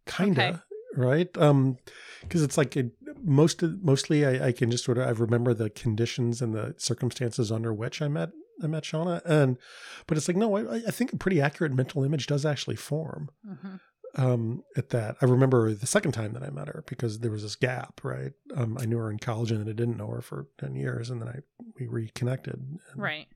[0.07, 0.57] kinda Okay.
[0.97, 1.39] right.
[1.39, 1.79] Um,
[2.23, 5.55] because it's like it, most of, mostly I, I can just sort of I remember
[5.55, 8.31] the conditions and the circumstances under which I met
[8.63, 9.59] I met Shauna, and
[10.07, 13.31] but it's like no, I, I think a pretty accurate mental image does actually form
[13.47, 13.81] Mhm.
[14.17, 15.17] Um, at that.
[15.21, 18.33] I remember the second time that I met her because there was this gap, right?
[18.55, 21.21] Um, I knew her in college and I didn't know her for 10 years and
[21.21, 21.37] then I,
[21.79, 22.61] we reconnected.
[22.97, 23.27] right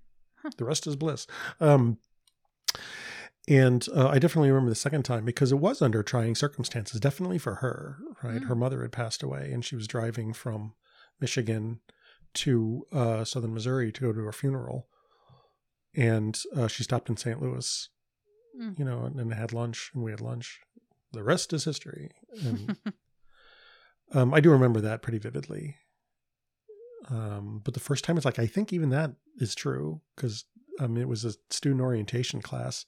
[0.56, 1.26] The rest is bliss.
[1.60, 1.98] Um,
[3.46, 7.38] and uh, I definitely remember the second time because it was under trying circumstances, definitely
[7.38, 8.40] for her, right?
[8.40, 8.48] Mm.
[8.48, 10.74] Her mother had passed away and she was driving from
[11.20, 11.80] Michigan
[12.32, 14.86] to uh, southern Missouri to go to her funeral.
[15.94, 17.42] And uh, she stopped in St.
[17.42, 17.88] Louis
[18.58, 18.78] Mm.
[18.78, 20.60] you know, and, and had lunch, and we had lunch.
[21.12, 22.10] The rest is history.
[22.44, 22.76] And
[24.12, 25.76] um, I do remember that pretty vividly.
[27.08, 30.44] Um, but the first time, it's like I think even that is true because
[30.78, 32.84] um, it was a student orientation class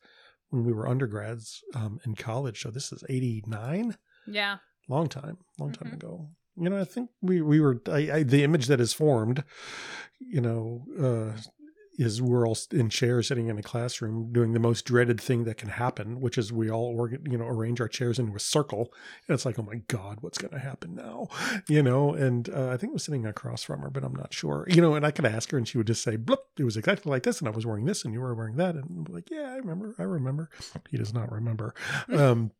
[0.51, 2.61] when we were undergrads um, in college.
[2.63, 4.59] So this is '89, yeah
[4.89, 5.95] long time, long time Mhm.
[5.95, 6.29] ago.
[6.57, 9.43] You know, I think we we were I, I, the image that is formed.
[10.21, 11.41] You know, uh,
[11.99, 15.57] is we're all in chairs sitting in a classroom doing the most dreaded thing that
[15.57, 18.93] can happen, which is we all organ, you know arrange our chairs into a circle,
[19.29, 21.29] and it's like, oh my god, what's going to happen now?
[21.69, 24.33] You know, and uh, I think I was sitting across from her, but I'm not
[24.33, 24.67] sure.
[24.69, 26.77] You know, and I could ask her, and she would just say, "Blip, it was
[26.77, 29.15] exactly like this, and I was wearing this, and you were wearing that," and I'm
[29.15, 30.51] like, yeah, I remember, I remember.
[30.91, 31.75] He does not remember.
[32.13, 32.53] um,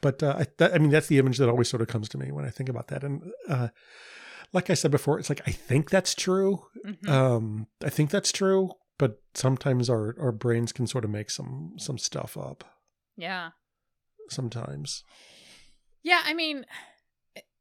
[0.00, 2.18] but uh, I, that, I mean, that's the image that always sort of comes to
[2.18, 3.30] me when I think about that, and.
[3.48, 3.68] Uh,
[4.52, 6.66] like I said before, it's like I think that's true.
[6.84, 7.08] Mhm.
[7.08, 11.72] Um, I think that's true, but sometimes our our brains can sort of make some
[11.78, 12.62] some stuff up.
[13.16, 13.50] yeah
[14.28, 15.02] Sometimes,
[16.04, 16.64] Yeah, I mean,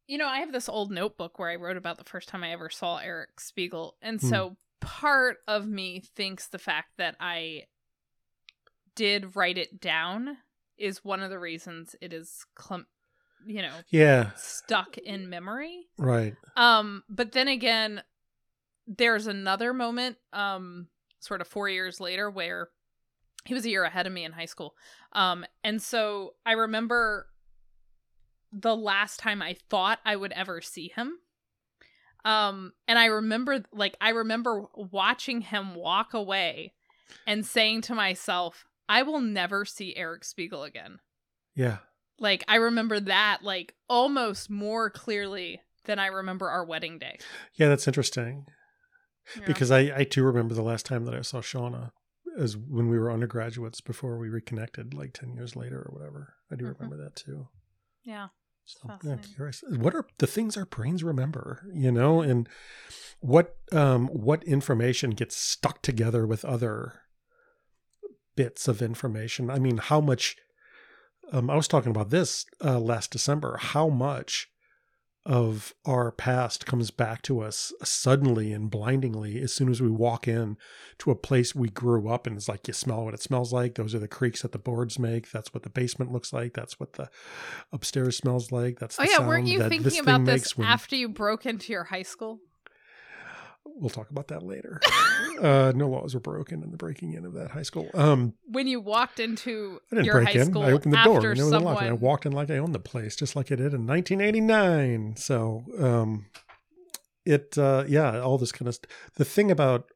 [0.06, 2.52] you know, I have this old notebook where I wrote about the first time I
[2.52, 3.96] ever saw Eric Spiegel.
[4.02, 4.28] And Hmm.
[4.28, 7.64] so part of me thinks the fact that I
[8.96, 10.38] did write it down
[10.78, 12.88] is one of the reasons it is clump,
[13.46, 15.88] you know, yeah, stuck in memory.
[15.98, 18.04] right, Um, but then again,
[18.86, 20.88] there's another moment, um,
[21.20, 22.70] sort of four years later where
[23.45, 24.76] he was a year ahead of me in high school.
[25.13, 27.28] Um, and so I remember
[28.51, 31.20] the last time I thought I would ever see him.
[32.26, 36.74] Um and I remember like I remember watching him walk away
[37.26, 40.99] and saying to myself, I will never see Eric Spiegel again.
[41.55, 41.78] Yeah.
[42.20, 47.20] Like I remember that like almost more clearly than I remember our wedding day.
[47.55, 48.45] Yeah, that's interesting.
[49.38, 49.44] Yeah.
[49.46, 51.92] Because I, I too remember the last time that I saw Shauna
[52.38, 56.36] as when we were undergraduates before we reconnected like 10 years later or whatever.
[56.52, 56.76] I do Mhm.
[56.80, 57.48] remember that too.
[58.04, 58.30] yeah.
[58.66, 59.64] So, yeah, curious.
[59.68, 62.48] What are the things our brains remember, you know, and
[63.20, 67.02] what um what information gets stuck together with other
[68.36, 69.50] bits of information?
[69.50, 70.38] I mean, how much
[71.32, 74.50] um I was talking about this uh last December, how much
[75.26, 80.28] of our past comes back to us suddenly and blindingly as soon as we walk
[80.28, 80.57] in
[80.97, 82.34] to a place we grew up in.
[82.36, 83.76] It's like you smell what it smells like.
[83.76, 85.30] Those are the creaks that the boards make.
[85.32, 86.53] That's what the basement looks like.
[86.53, 87.09] That's what the
[87.72, 88.80] upstairs smells like.
[88.80, 91.74] That's Oh the yeah, weren't you thinking this about this when- after you broke into
[91.74, 92.39] your high school?
[93.76, 94.80] We'll talk about that later.
[95.41, 97.89] uh, no laws were broken in the breaking in of that high school.
[97.93, 100.45] Um, When you walked into I didn't your break high in.
[100.47, 101.82] school I opened the door and it was unlocked.
[101.82, 105.15] And I walked in like I owned the place, just like I did in 1989.
[105.15, 106.26] So, um,
[107.26, 109.91] it, uh, yeah, all this kind of st- the thing about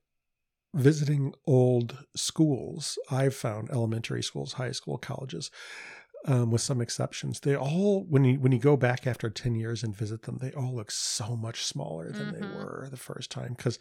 [0.74, 5.52] visiting old schools, I've found elementary schools, high school, colleges,
[6.26, 9.84] um, with some exceptions, they all when you when you go back after 10 years
[9.84, 12.54] and visit them, they all look so much smaller than they Mhm.
[12.54, 13.78] were the first time because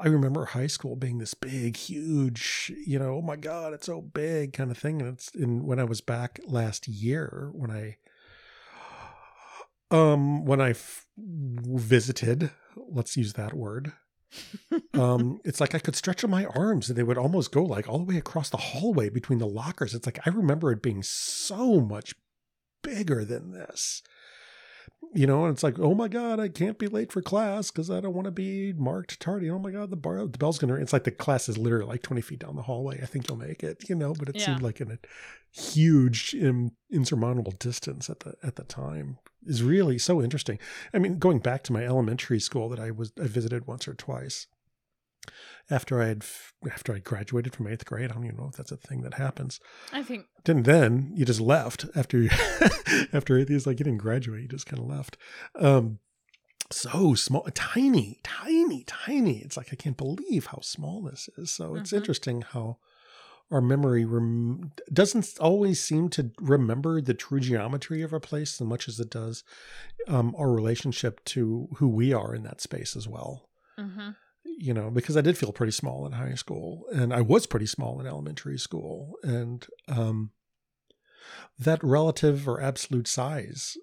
[0.00, 4.00] I remember high school being this big, huge, you know, oh my God, it's so
[4.00, 5.00] big kind of thing.
[5.02, 7.96] And it's in when I was back last year when I
[9.90, 13.92] um when I f- visited, let's use that word.
[14.94, 17.98] Um it's like I could stretch my arms and they would almost go like all
[17.98, 19.94] the way across the hallway between the lockers.
[19.94, 22.14] It's like I remember it being so much
[22.82, 24.02] bigger than this
[25.14, 27.90] you know, and it's like, oh my god, I can't be late for class because
[27.90, 29.50] I don't want to be marked tardy.
[29.50, 30.72] Oh my god, the bar, the bell's gonna.
[30.74, 30.82] ring.
[30.82, 33.00] It's like the class is literally like twenty feet down the hallway.
[33.02, 34.14] I think you'll make it, you know.
[34.14, 34.46] But it Yeah.
[34.46, 34.98] seemed like in a
[35.50, 40.58] huge, in, insurmountable distance at the at the time is really so interesting.
[40.94, 43.94] I mean, going back to my elementary school that I was I visited once or
[43.94, 44.46] twice
[45.70, 46.24] after I had
[46.70, 48.10] after I graduated from eighth grade.
[48.10, 49.60] I don't even know if that's a thing that happens.
[49.92, 52.30] I think And then you just left after you
[53.12, 55.16] after it is like you didn't graduate, you just kind of left.
[55.54, 55.98] Um
[56.70, 59.38] so small tiny, tiny, tiny.
[59.40, 61.50] It's like I can't believe how small this is.
[61.50, 61.96] So it's Mhm.
[61.98, 62.78] interesting how
[63.50, 68.66] our memory rem- doesn't always seem to remember the true geometry of a place as
[68.66, 69.44] much as it does
[70.08, 74.16] um, our relationship to who we are in that space as well mhm.
[74.58, 77.66] You know, because I did feel pretty small in high school and I was pretty
[77.66, 79.14] small in elementary school.
[79.22, 80.30] And um,
[81.58, 83.76] that relative or absolute size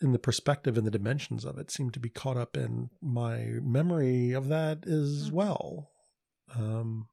[0.00, 3.44] in the perspective and the dimensions of it seemed to be caught up in my
[3.62, 5.32] memory of that as Mhm.
[5.32, 5.90] well,
[6.54, 7.08] um,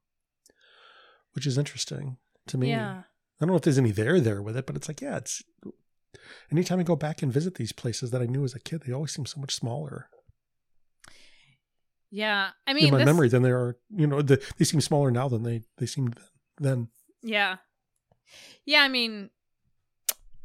[1.34, 2.70] which is interesting to me.
[2.70, 3.04] yeah.
[3.42, 5.42] I don't know if there's any there there with it, but it's like, yeah, it's
[6.52, 8.92] anytime I go back and visit these places that I knew as a kid, they
[8.92, 10.10] always seem so much smaller
[12.12, 12.50] Yeah.
[12.66, 13.78] I mean, in my this, memory than they are.
[13.90, 16.20] You know, the, they seem smaller now than they they seemed
[16.60, 16.90] then.
[17.22, 17.58] Yeah.
[18.66, 19.30] Yeah, I mean,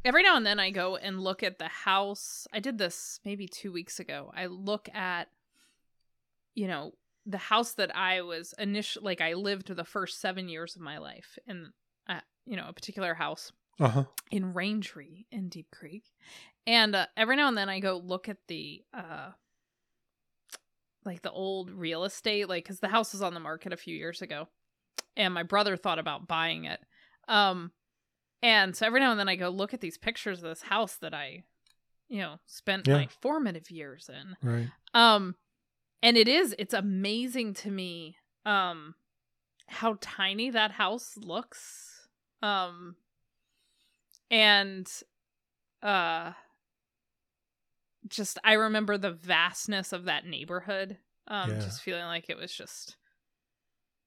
[0.03, 2.47] every now and then I go and look at the house.
[2.53, 4.31] I did this maybe two weeks ago.
[4.35, 5.29] I look at,
[6.55, 6.93] you know,
[7.25, 10.97] the house that I was initially, like, I lived the first seven years of my
[10.97, 11.71] life in,
[12.07, 14.03] uh, you know, a particular house Uh huh.
[14.31, 16.03] in Raintree in Deep Creek.
[16.67, 19.31] And uh, every now and then I go look at the, uh,
[21.05, 23.95] like the old real estate, like, because the house was on the market a few
[23.95, 24.47] years ago
[25.15, 26.79] and my brother thought about buying it.
[27.27, 27.71] Um,
[28.41, 30.95] and so every now and then I go look at these pictures of this house
[30.97, 31.43] that I,
[32.09, 32.97] you know, spent Yeah.
[32.97, 34.35] my formative years in.
[34.41, 34.67] Right.
[34.93, 35.35] Um,
[36.03, 38.95] and it is, it's amazing to me, um,
[39.67, 42.07] how tiny that house looks.
[42.41, 42.95] Um,
[44.29, 44.87] and,
[45.81, 46.33] uh,
[48.07, 50.97] just, I remember the vastness of that neighborhood.
[51.27, 51.59] Um, Yeah.
[51.59, 52.97] just feeling like it was just,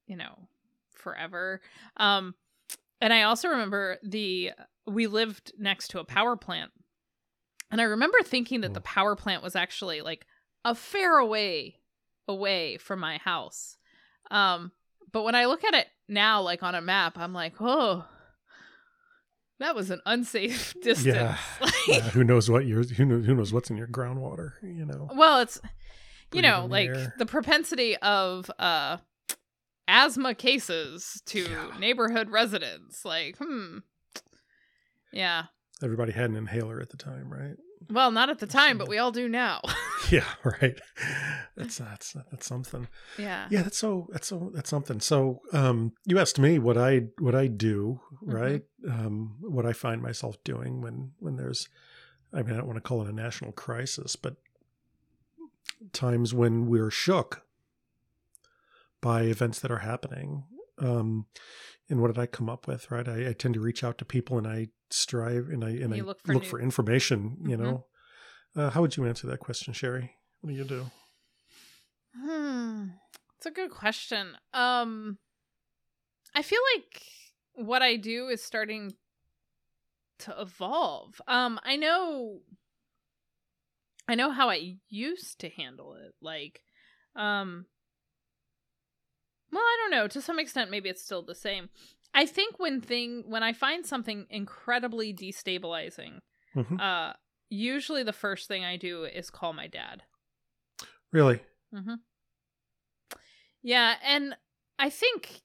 [0.06, 0.48] you know,
[0.94, 1.60] forever.
[1.96, 2.34] Um,
[3.00, 4.52] and I also remember the,
[4.86, 6.70] we lived next to a power plant.
[7.70, 10.26] And I remember thinking that the power plant was actually like
[10.64, 11.76] a fair away
[12.26, 13.76] away from my house.
[14.30, 14.72] Um,
[15.12, 18.06] but when I look at it now, like on a map, I'm like, oh,
[19.60, 21.06] that was an unsafe distance.
[21.16, 21.36] Yeah.
[21.88, 22.90] Like, Uh, who knows what yours?
[22.90, 23.24] Who knows?
[23.26, 24.52] Who knows what's in your groundwater?
[24.62, 25.08] You know.
[25.14, 25.58] well, it's
[26.32, 28.98] you know, in the like the propensity of uh
[29.88, 31.70] asthma cases to Yeah.
[31.78, 33.04] neighborhood residents.
[33.06, 33.78] Like, hmm.
[35.12, 35.44] Yeah.
[35.82, 37.56] Everybody had an inhaler at the time, right?
[37.90, 39.60] Well, not at the time, but we all do now.
[40.10, 40.24] Yeah,
[40.62, 40.80] right.
[41.54, 42.88] That's that's that's something.
[43.18, 43.46] yeah.
[43.50, 45.00] Yeah, that's so that's so that's something.
[45.00, 48.32] So, um, you asked me what I what I do, Mhm.
[48.32, 48.62] right?
[48.88, 51.68] Um, what I find myself doing when when there's,
[52.32, 54.36] I mean, I don't want to call it a national crisis, but
[55.92, 57.42] times when we're shook
[59.02, 60.44] by events that are happening.
[60.78, 61.26] Um,
[61.90, 62.90] and what did I come up with?
[62.90, 65.94] Right, I, I tend to reach out to people and I strive and I and
[65.94, 67.38] You I look look for for, information.
[67.46, 67.60] You Mhm.
[67.60, 67.86] know,
[68.56, 70.16] uh, how would you answer that question, Sherry?
[70.40, 70.90] What do you do?
[72.14, 72.88] Hmm.
[73.36, 74.36] It's a good question.
[74.52, 75.18] Um
[76.34, 77.02] I feel like
[77.54, 78.94] what I do is starting
[80.20, 81.20] to evolve.
[81.28, 82.42] Um I know
[84.08, 86.14] I know how I used to handle it.
[86.20, 86.62] Like
[87.14, 87.66] um
[89.50, 90.08] well, I don't know.
[90.08, 91.68] To some extent maybe it's still the same.
[92.14, 96.20] I think when thing when I find something incredibly destabilizing,
[96.56, 96.80] Mhm.
[96.80, 97.12] uh
[97.50, 100.02] usually the first thing I do is call my dad.
[101.12, 101.40] Really?
[101.74, 101.94] Mm-hmm.
[103.62, 104.34] Yeah, and
[104.78, 105.42] I think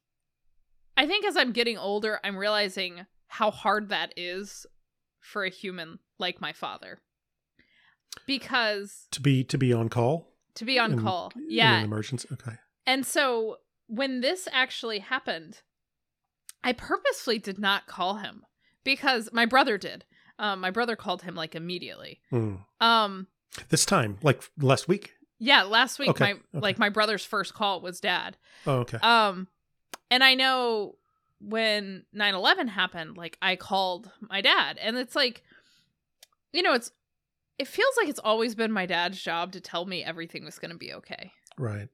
[0.98, 4.66] I think as I'm getting older, I'm realizing how hard that is
[5.20, 7.02] for a human like my father.
[8.28, 10.30] Because To be to be on call?
[10.56, 11.32] to be on In- call.
[11.36, 11.78] in Yeah.
[11.80, 12.28] an emergency.
[12.32, 12.58] Okay.
[12.86, 13.58] And so
[13.88, 15.64] when this actually happened,
[16.64, 18.46] I purposefully did not call him
[18.84, 20.06] because my brother did.
[20.40, 22.22] Um, my brother called him like immediately.
[22.30, 22.56] Hmm.
[22.82, 23.28] Um,
[23.70, 25.14] This time, like last week.
[25.40, 26.40] yeah, last week Okay, my okay.
[26.54, 28.38] like my brother's first call was dad.
[28.66, 28.98] Oh, okay.
[28.98, 29.48] Um,
[30.10, 30.96] and I know
[31.40, 35.44] when 9 11 happened, like I called my dad, and it's like,
[36.54, 36.92] you know, it's,
[37.60, 40.72] it feels like it's always been my dad's job to tell me everything was going
[40.72, 41.32] to be okay.
[41.58, 41.90] right.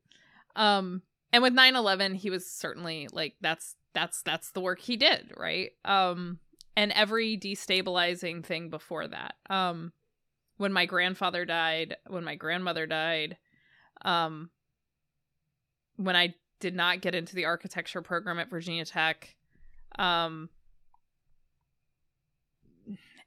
[0.56, 1.02] Um,
[1.32, 5.32] and with 9 11, he was certainly like, that's, that's, that's the work he did,
[5.36, 5.72] right?
[5.86, 6.40] Um,
[6.76, 9.36] and every destabilizing thing before that.
[9.50, 9.92] Um,
[10.58, 13.38] when my grandfather died, when my grandmother died,
[14.04, 14.50] um,
[15.96, 19.36] when I did not get into the architecture program at Virginia Tech,
[19.98, 20.50] um,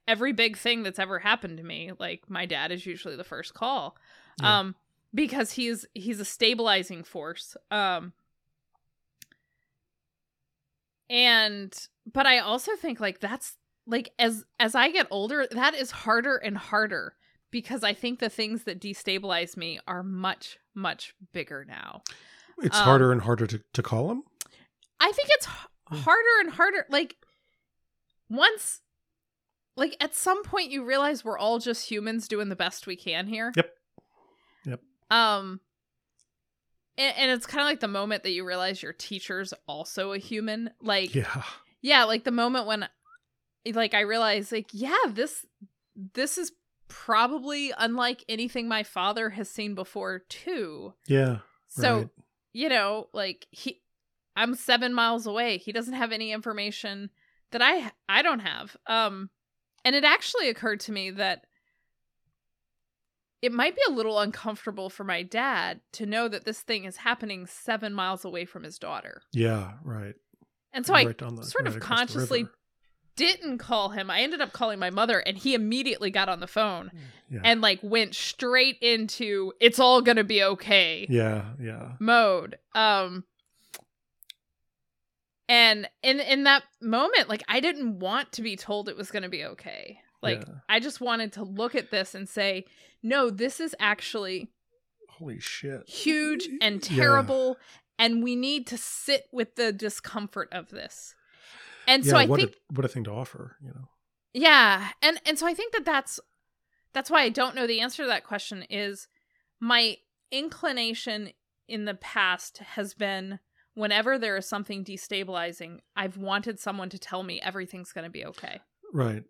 [0.07, 3.53] every big thing that's ever happened to me, like my dad is usually the first
[3.53, 3.97] call.
[4.41, 4.59] Yeah.
[4.59, 4.75] Um,
[5.13, 7.55] because he's he's a stabilizing force.
[7.69, 8.13] Um,
[11.09, 11.73] and
[12.11, 16.37] but I also think like that's like as as I get older, that is harder
[16.37, 17.15] and harder
[17.51, 22.01] because I think the things that destabilize me are much much bigger now.
[22.61, 24.23] It's um, harder and harder to, to call them.
[24.99, 25.53] I think it's h-
[25.89, 25.97] Hmm.
[25.97, 26.85] harder and harder.
[26.89, 27.17] Like
[28.29, 28.81] once,
[29.75, 33.27] like at some point, you realize we're all just humans doing the best we can
[33.27, 33.51] here.
[33.55, 33.69] Yep.
[34.65, 34.79] Yep.
[35.11, 35.59] Um,
[36.97, 40.17] and, and it's kind of like the moment that you realize your teacher's also a
[40.17, 40.69] human.
[40.81, 41.43] Like, Yeah.
[41.81, 42.87] yeah, like the moment when,
[43.73, 45.45] like, I realize, like, yeah, this,
[46.13, 46.51] this is
[46.87, 50.93] probably unlike anything my father has seen before too.
[51.07, 51.37] Yeah.
[51.67, 52.09] So right.
[52.53, 53.81] you know, like he
[54.35, 55.57] I'm 7 miles away.
[55.57, 57.09] He doesn't have any information
[57.51, 58.77] that I I don't have.
[58.85, 59.31] Um
[59.83, 61.45] and it actually occurred to me that
[63.43, 66.97] it might be a little uncomfortable for my dad to know that this thing is
[66.97, 69.21] happening 7 miles away from his daughter.
[69.33, 69.73] Yeah.
[69.83, 70.15] Right.
[70.71, 72.47] And so I Right on the- sort of right the consciously
[73.17, 74.09] didn't call him.
[74.09, 76.89] I ended up calling my mother and he immediately got on the phone
[77.29, 77.41] Yeah.
[77.43, 81.51] and like went straight into it's all going to be okay yeah.
[81.59, 81.91] Yeah.
[81.99, 83.25] mode um
[85.49, 89.23] and in in that moment like i didn't want to be told it was going
[89.23, 90.53] to be okay like Yeah.
[90.69, 92.65] i just wanted to look at this and say
[93.03, 94.49] no this is actually
[95.09, 95.87] Holy shit.
[95.87, 96.97] huge and Yeah.
[96.97, 97.57] terrible
[97.99, 101.13] and we need to sit with the discomfort of this
[101.87, 103.57] and so i what think a what a thing to offer.
[103.61, 103.89] You know.
[104.33, 106.19] yeah, and and so I think that that's
[106.93, 109.07] that's why I don't know the answer to that question is
[109.59, 109.97] my
[110.31, 111.31] inclination
[111.67, 113.39] in the past has been
[113.73, 118.25] whenever there is something destabilizing, I've wanted someone to tell me everything's going to be
[118.25, 118.61] okay.
[118.93, 119.23] Right.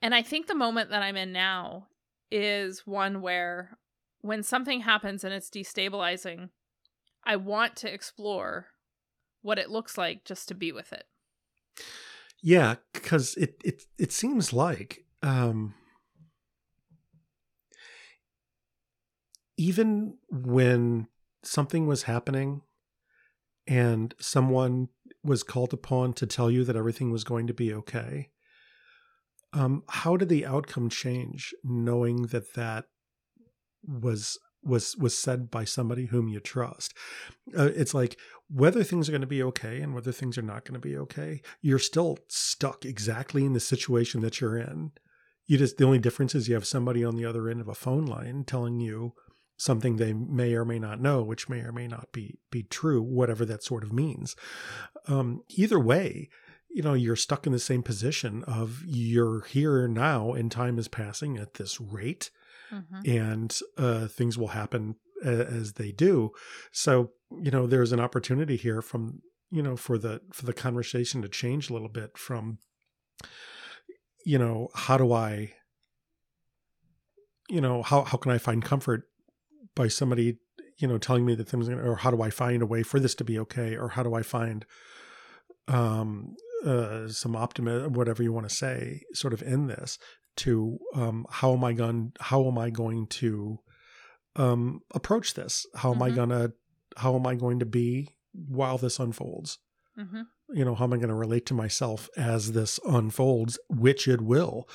[0.00, 1.86] And I think the moment that I'm in now
[2.32, 3.78] is one where
[4.22, 6.48] when something happens and it's destabilizing,
[7.24, 8.68] I want to explore
[9.42, 11.04] what it looks like just to be with it.
[12.42, 15.74] Yeah, because it it it seems like um,
[19.56, 21.06] even when
[21.44, 22.62] something was happening
[23.66, 24.88] and someone
[25.22, 28.30] was called upon to tell you that everything was going to be okay,
[29.52, 32.86] um, how did the outcome change knowing that that
[33.86, 36.94] was was was said by somebody whom you trust?
[37.56, 40.64] Uh, it's like whether things are going to be okay and whether things are not
[40.64, 44.92] going to be okay, you're still stuck exactly in the situation that you're in.
[45.46, 47.74] You just the only difference is you have somebody on the other end of a
[47.74, 49.12] phone line telling you
[49.56, 53.02] something they may or may not know, which may or may not be be true,
[53.02, 54.34] whatever that sort of means.
[55.06, 56.28] Um, either way,
[56.74, 60.88] you know, you're stuck in the same position of you're here now and time is
[60.88, 62.30] passing at this rate
[62.72, 63.06] Mhm.
[63.06, 66.32] and uh, things will happen as they do.
[66.72, 69.20] So, you know, there's an opportunity here from,
[69.50, 72.58] you know, for the for the conversation to change a little bit from,
[74.24, 75.52] you know, how do I,
[77.48, 79.02] you know, how how can I find comfort
[79.74, 80.38] by somebody,
[80.78, 83.14] you know, telling me that things, or how do I find a way for this
[83.16, 84.64] to be okay, or how do I find,
[85.68, 89.98] um, uh, some optimism, whatever you want to say, sort of in this
[90.36, 93.58] to um, how am I going how am I going to
[94.36, 95.66] um, approach this?
[95.74, 96.14] How am I Mhm.
[96.14, 96.52] gonna
[96.96, 99.58] how am I going to be while this unfolds?
[99.98, 100.26] Mhm.
[100.54, 104.20] You know, how am I going to relate to myself as this unfolds, which it
[104.20, 104.68] will,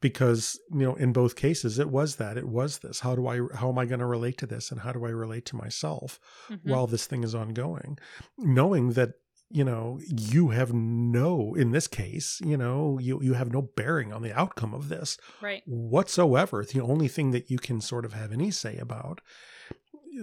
[0.00, 3.00] because you know, in both cases, it was that it was this.
[3.00, 5.10] How do I how am I going to relate to this, and how do I
[5.10, 6.18] relate to myself
[6.50, 6.60] Mhm.
[6.64, 7.98] while this thing is ongoing,
[8.38, 9.10] knowing that
[9.50, 14.12] you know you have no in this case you know you you have no bearing
[14.12, 15.62] on the outcome of this right.
[15.66, 16.64] whatsoever.
[16.64, 19.20] The only thing that you can sort of have any say about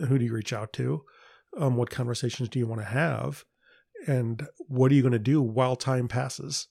[0.08, 1.04] who do you reach out to,
[1.58, 3.46] um, what conversations do you want to have,
[4.06, 6.68] and what are you going to do while time passes?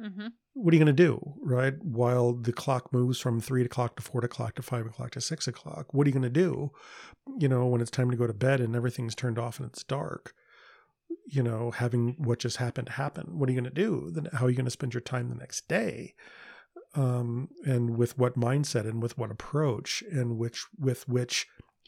[0.00, 0.32] Mhm.
[0.54, 1.74] What are you going to do, right?
[1.82, 5.46] While the clock moves from three o'clock to four o'clock to five o'clock to six
[5.46, 6.70] o'clock, what are you going to do?
[7.38, 9.84] You know, when it's time to go to bed and everything's turned off and it's
[9.84, 10.34] dark,
[11.30, 13.38] you know, having what just happened happen.
[13.38, 14.10] What are you going to do?
[14.10, 16.14] Then how are you going to spend your time the next day?
[16.94, 21.46] um, and with what mindset and with what approach and which with which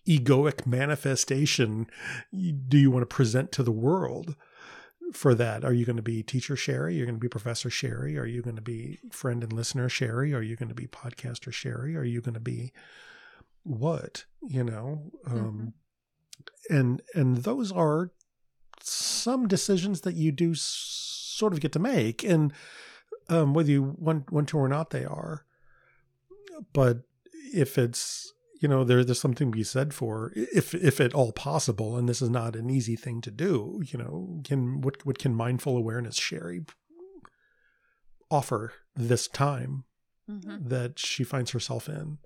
[0.09, 1.87] egoic manifestation
[2.33, 4.37] do you want to present to the world
[5.13, 5.65] for that?
[5.65, 6.97] Are you going to be teacher sherry?
[6.97, 8.17] You're going to be professor sherry?
[8.17, 10.33] Are you going to be friend and listener sherry?
[10.33, 11.97] Are you going to be podcaster sherry?
[11.97, 12.73] Are you going to be
[13.63, 15.11] what you know?
[15.27, 15.75] Um
[16.69, 18.11] and and those are
[18.83, 22.53] some decisions that you do sort of get to make and
[23.29, 25.45] um, whether you want, want to or not, they are.
[26.73, 27.03] But
[27.55, 31.33] if it's you know there there's something to be said for if if at all
[31.33, 33.81] possible, and this is not an easy thing to do.
[33.87, 36.65] You know, can what what can mindful awareness Sherry
[38.31, 39.85] offer this time
[40.29, 40.69] Mhm.
[40.69, 42.19] that she finds herself in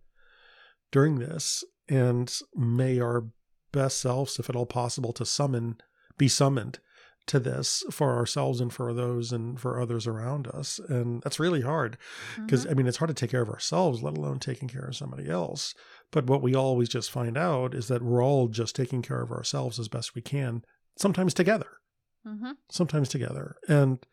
[0.90, 3.28] during this, and may our
[3.72, 5.76] best selves, if at all possible, to summon
[6.18, 6.78] be summoned
[7.26, 10.78] to this for ourselves and for those and for others around us.
[10.78, 11.96] And that's really hard
[12.36, 12.70] because Mhm.
[12.70, 15.30] I mean, it's hard to take care of ourselves, let alone taking care of somebody
[15.30, 15.74] else.
[16.10, 19.30] But what we always just find out is that we're all just taking care of
[19.32, 20.64] ourselves as best we can,
[20.98, 21.78] sometimes together,
[22.26, 22.56] Mhm.
[22.70, 23.56] sometimes together.
[23.68, 24.04] And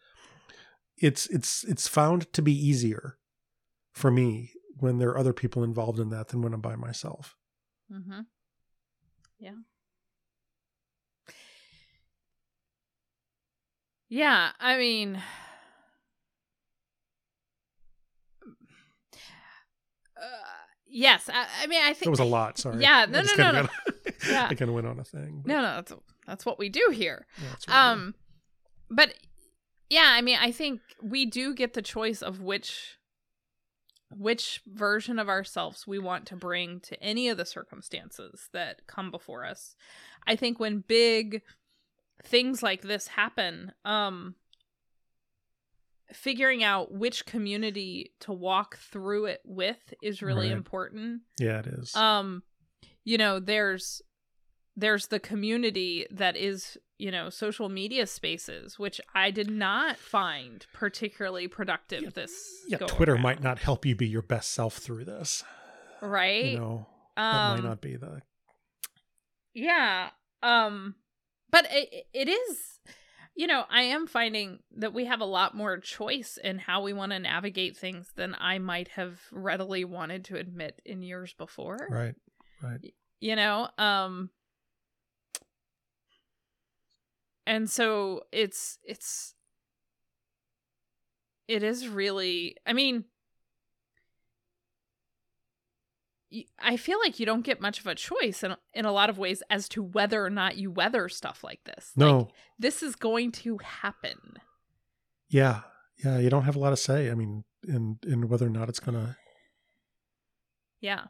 [0.97, 3.17] it's it's it's found to be easier
[3.93, 7.35] for me when there are other people involved in that than when I'm by myself.
[7.91, 8.21] Mm-hmm.
[9.37, 9.55] Yeah.
[14.13, 15.15] Yeah, I mean
[20.17, 20.21] uh,
[20.87, 22.57] yes, I, I mean I think it was a lot.
[22.57, 22.81] Sorry.
[22.81, 23.69] Yeah, no, no, no, got-
[24.29, 24.47] Yeah.
[24.49, 25.41] I kind of went on a thing.
[25.45, 25.93] but No, no, that's
[26.27, 27.25] that's what we do here.
[27.41, 27.91] yeah, that's what I did.
[28.01, 28.15] Um
[28.89, 29.13] but
[29.89, 32.97] yeah, I mean I think we do get the choice of which
[34.13, 39.09] which version of ourselves we want to bring to any of the circumstances that come
[39.09, 39.73] before us.
[40.27, 41.41] I think when big
[42.23, 44.35] things like this happen, um
[46.13, 50.57] figuring out which community to walk through it with is really Right.
[50.57, 51.95] important yeah, it is.
[51.95, 52.43] um
[53.05, 54.01] you know there's
[54.75, 60.65] there's the community that is you know social media spaces which i did not find
[60.73, 62.31] particularly productive this
[62.67, 65.43] yeah, Twitter around, might not help you be your best self through this.
[66.01, 68.21] right You know, that um might not be the
[69.53, 70.09] yeah
[70.43, 70.95] um
[71.51, 72.79] but it, it is
[73.35, 76.93] you know i am finding that we have a lot more choice in how we
[76.93, 81.87] want to navigate things than i might have readily wanted to admit in years before
[81.89, 82.15] right,
[82.61, 82.93] right.
[83.19, 84.29] you know um
[87.45, 89.33] and so it's it's
[91.47, 93.05] it is really i mean
[96.59, 99.17] i feel like you don't get much of a choice in, in a lot of
[99.17, 102.27] ways as to whether or not you weather stuff like this No, like,
[102.59, 104.17] this is going to happen
[105.31, 105.61] yeah,
[106.03, 106.17] yeah.
[106.19, 107.09] You don't have a lot to say.
[107.09, 109.17] I mean, in in whether or not it's gonna
[110.81, 111.05] yeah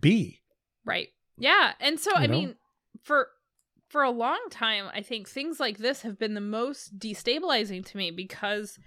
[0.00, 0.40] be.
[0.84, 1.08] Right.
[1.36, 1.72] Yeah.
[1.80, 2.32] And so You I know?
[2.32, 2.54] mean
[3.02, 3.28] for
[3.88, 7.96] for a long time I think things like this have been the most destabilizing to
[7.96, 8.78] me because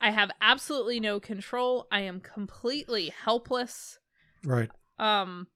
[0.00, 1.86] I have absolutely no control.
[1.90, 3.98] I am completely helpless.
[4.44, 4.70] Right.
[4.98, 5.46] Um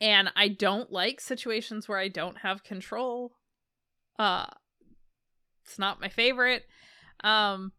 [0.00, 3.32] and I don't like situations where I don't have control.
[4.18, 4.46] Uh
[5.64, 6.64] it's not my favorite.
[7.24, 7.72] Um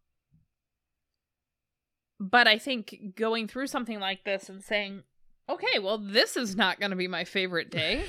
[2.20, 5.04] but I think going through something like this and saying,
[5.50, 8.04] "Okay, well this is not going to be my favorite day."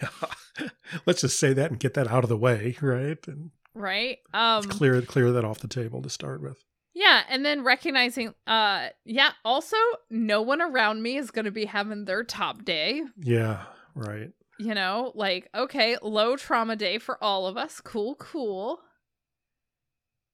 [0.00, 0.68] yeah.
[1.06, 3.18] Let's just say that and get that out of the way, right?
[3.26, 4.18] And right?
[4.32, 6.64] Um clear clear that off the table to start with.
[6.98, 9.76] Yeah, and then recognizing uh yeah, also
[10.08, 13.02] no one around me is going to be having their top day.
[13.18, 14.30] Yeah, right.
[14.58, 17.82] You know, like okay, low trauma day for all of us.
[17.82, 18.80] Cool, cool.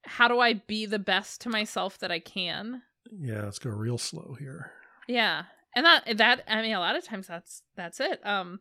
[0.04, 2.82] How do I be the best to myself that I can?
[3.10, 4.70] Yeah, let's go real slow here.
[5.08, 5.42] Yeah.
[5.74, 8.24] And that that I mean a lot of times that's that's it.
[8.24, 8.60] Um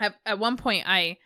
[0.00, 1.18] at, at one point I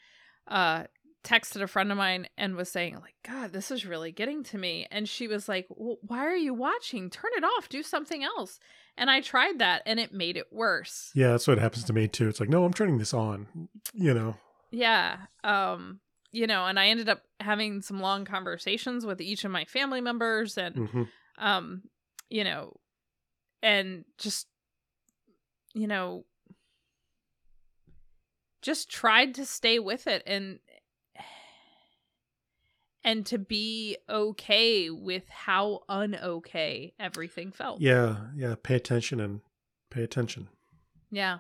[0.49, 0.87] uh
[1.27, 4.57] texted a friend of mine and was saying like god this is really getting to
[4.57, 4.87] me.
[4.91, 7.11] And she was like well, why are you watching?
[7.11, 7.69] Turn it off.
[7.69, 8.61] Do something else.
[8.97, 11.11] And i tried that and it made it worse.
[11.15, 12.29] Yeah that's what happens to me too.
[12.29, 14.37] It's like no i'm turning this on you know?
[14.71, 16.01] Yeah um
[16.33, 20.01] you know and i ended up having some long conversations with each of my family
[20.01, 21.03] members and mm-hmm.
[21.39, 21.83] um
[22.29, 22.75] you know
[23.63, 24.47] and just
[25.75, 26.25] you know
[28.63, 30.59] just tried to stay with it and
[33.07, 37.81] and to be okay with how unokay everything felt.
[37.81, 38.57] Yeah, yeah.
[38.61, 39.41] Pay attention and
[39.91, 40.49] pay attention.
[41.11, 41.39] Yeah.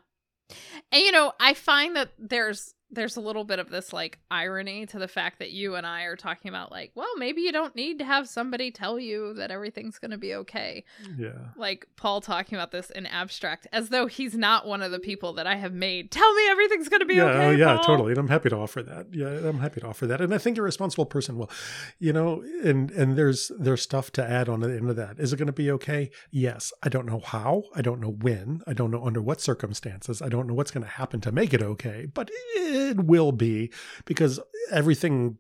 [0.93, 4.87] And you know, I find that there's there's a little bit of this like irony
[4.87, 7.75] to the fact that you and I are talking about like, well, maybe you don't
[7.75, 10.85] need to have somebody tell you that everything's going to be okay.
[11.19, 11.31] Yeah.
[11.57, 15.33] Like Paul talking about this in abstract as though he's not one of the people
[15.35, 17.47] that I have made tell me everything's going to be yeah, okay.
[17.47, 17.85] Oh, yeah, Paul.
[17.85, 18.13] totally.
[18.13, 19.07] And I'm happy to offer that.
[19.13, 20.21] Yeah, I'm happy to offer that.
[20.21, 21.51] And I think a responsible person will,
[21.99, 25.19] you know, and and there's there's stuff to add on the end of that.
[25.19, 26.11] Is it going to be okay?
[26.31, 26.73] Yes.
[26.83, 27.65] I don't know how.
[27.75, 28.63] I don't know when.
[28.67, 30.23] I don't know under what circumstances.
[30.23, 33.71] I don't know what's going to happen to make it okay, but it will be
[34.05, 35.39] because everything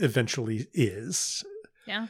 [0.00, 1.44] eventually is.
[1.86, 2.06] Yeah.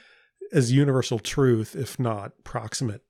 [0.52, 3.02] As universal truth, if not proximate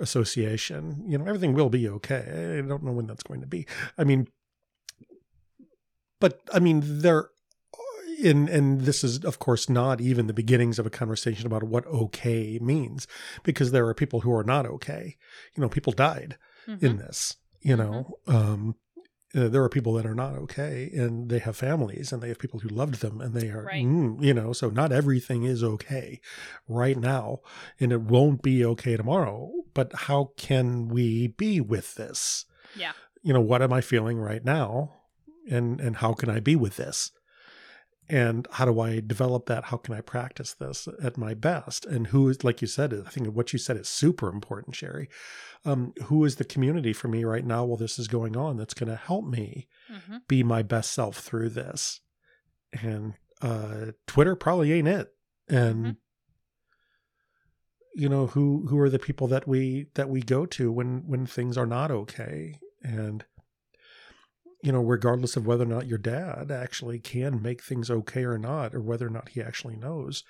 [0.00, 2.58] association, you know, everything will be okay.
[2.58, 3.66] I don't know when that's going to be.
[3.96, 4.28] I mean,
[6.20, 7.28] but I mean, there,
[8.20, 11.86] in and this is of course not even the beginnings of a conversation about what
[11.86, 13.06] okay means,
[13.44, 15.16] because there are people who are not okay.
[15.54, 16.82] You know, people died Mhm.
[16.82, 17.36] in this.
[17.60, 18.76] You know, um,
[19.34, 22.38] uh, there are people that are not okay and they have families and they have
[22.38, 23.84] people who loved them and they are Right.
[23.84, 26.20] mm, you know so not everything is okay
[26.66, 27.40] right now
[27.78, 32.92] and it won't be okay tomorrow but how can we be with this Yeah.
[33.22, 34.94] you know what am i feeling right now
[35.50, 37.10] and and how can i be with this
[38.10, 39.64] and how do i develop that?
[39.64, 41.84] How can i practice this at my best?
[41.86, 45.08] And who is like you said i think what you said is super important sherry.
[45.64, 48.74] Um, who is the community for me right now while this is going on that's
[48.74, 50.22] going to help me Mhm.
[50.28, 52.00] be my best self through this?
[52.72, 55.12] And uh twitter probably ain't it.
[55.48, 55.96] And Mhm.
[57.94, 61.26] you know who who are the people that we that we go to when when
[61.26, 62.58] things are not okay?
[62.82, 63.24] And
[64.62, 68.38] you know regardless of whether or not your dad actually can make things okay or
[68.38, 70.24] not or whether or not he actually knows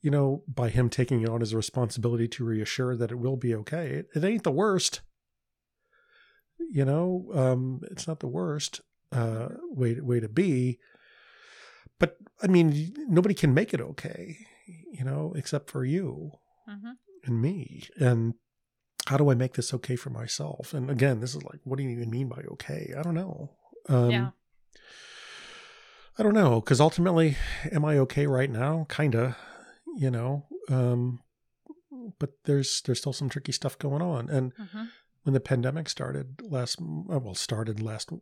[0.00, 3.36] you know by him taking it on as a responsibility to reassure that it will
[3.36, 5.00] be okay it, it ain't the worst.
[6.70, 8.80] You know um it's not the worst
[9.12, 10.78] uh way way to be.
[11.98, 16.32] But i mean nobody can make it okay you know except for you
[16.68, 16.96] Mhm.
[17.24, 17.88] and me.
[17.96, 18.34] And
[19.08, 20.74] how do i make this okay for myself?
[20.74, 22.92] And again this is like what do you even mean by okay?
[22.98, 23.50] I don't know.
[23.88, 24.30] Um Yeah.
[26.18, 27.36] i don't know because ultimately
[27.72, 28.86] am i okay right now?
[28.88, 29.36] Kinda
[29.96, 31.20] you know um
[32.18, 34.28] but there's there's still some tricky stuff going on.
[34.28, 34.88] And Mhm.
[35.22, 38.16] when the pandemic started last uh, well started last uh,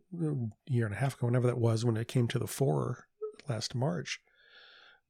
[0.66, 3.07] year and a half ago whenever that was when it came to the fore
[3.49, 4.20] last march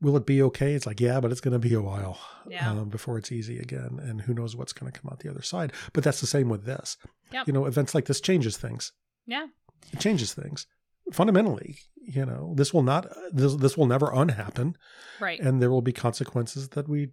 [0.01, 2.19] will it be okay it's like yeah but it's going to be a while
[2.49, 2.71] Yeah.
[2.71, 5.43] um, before it's easy again and who knows what's going to come out the other
[5.43, 6.97] side but that's the same with this
[7.33, 7.47] Yep.
[7.47, 8.93] you know events like this changes things
[9.27, 9.47] Yeah.
[9.93, 10.67] it changes things
[11.13, 14.77] fundamentally you know this will not this, this will never unhappen
[15.21, 15.41] Right.
[15.41, 17.09] and there will be consequences that we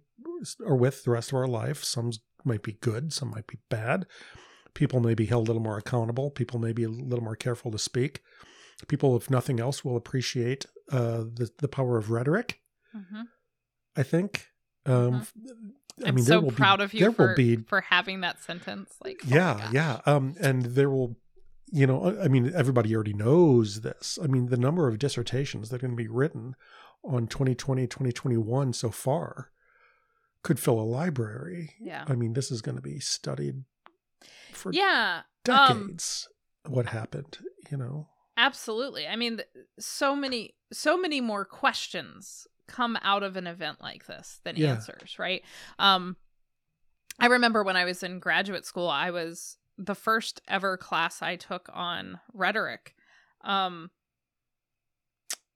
[0.66, 1.82] are with the rest of our life.
[1.84, 2.10] Some
[2.44, 4.04] might be good, some might be bad.
[4.74, 6.30] People may be held a little more accountable.
[6.30, 8.20] People may be a little more careful to speak.
[8.88, 12.60] People, if nothing else, will appreciate uh, the the power of rhetoric.
[12.94, 13.24] Mhm.
[13.96, 14.48] I think.
[14.86, 15.26] Um,
[16.04, 18.20] I I'm mean, so will proud be, of you There for, will be for having
[18.20, 18.94] that sentence.
[19.02, 19.72] Like, oh yeah gosh.
[19.72, 21.16] yeah um and there will
[21.72, 25.76] you know i mean everybody already knows this i mean the number of dissertations that
[25.76, 26.54] are going to be written
[27.02, 29.50] on 2020 2021 so far
[30.42, 31.70] could fill a library.
[31.80, 32.04] Yeah.
[32.06, 33.64] I mean, this is going to be studied
[34.52, 35.22] for Yeah.
[35.48, 36.28] Um, decades.
[36.68, 37.38] what happened,
[37.70, 38.08] you know?
[38.36, 39.06] Absolutely.
[39.08, 39.40] I mean,
[39.78, 44.72] so many, so many more questions come out of an event like this than Yeah.
[44.72, 45.42] answers, right?
[45.78, 46.16] Um,
[47.18, 51.36] I remember when I was in graduate school, I was the first ever class I
[51.36, 52.94] took on rhetoric.
[53.42, 53.90] Um,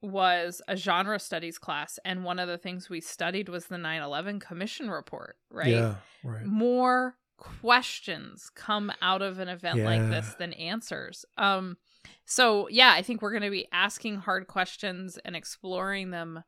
[0.01, 4.39] was a genre studies class and one of the things we studied was the 9/11
[4.41, 6.45] commission report right Yeah, right.
[6.45, 11.25] more questions come out of an event like this than answers.
[11.37, 11.79] Um
[12.25, 16.45] so yeah, I think we're going to be asking hard questions and exploring them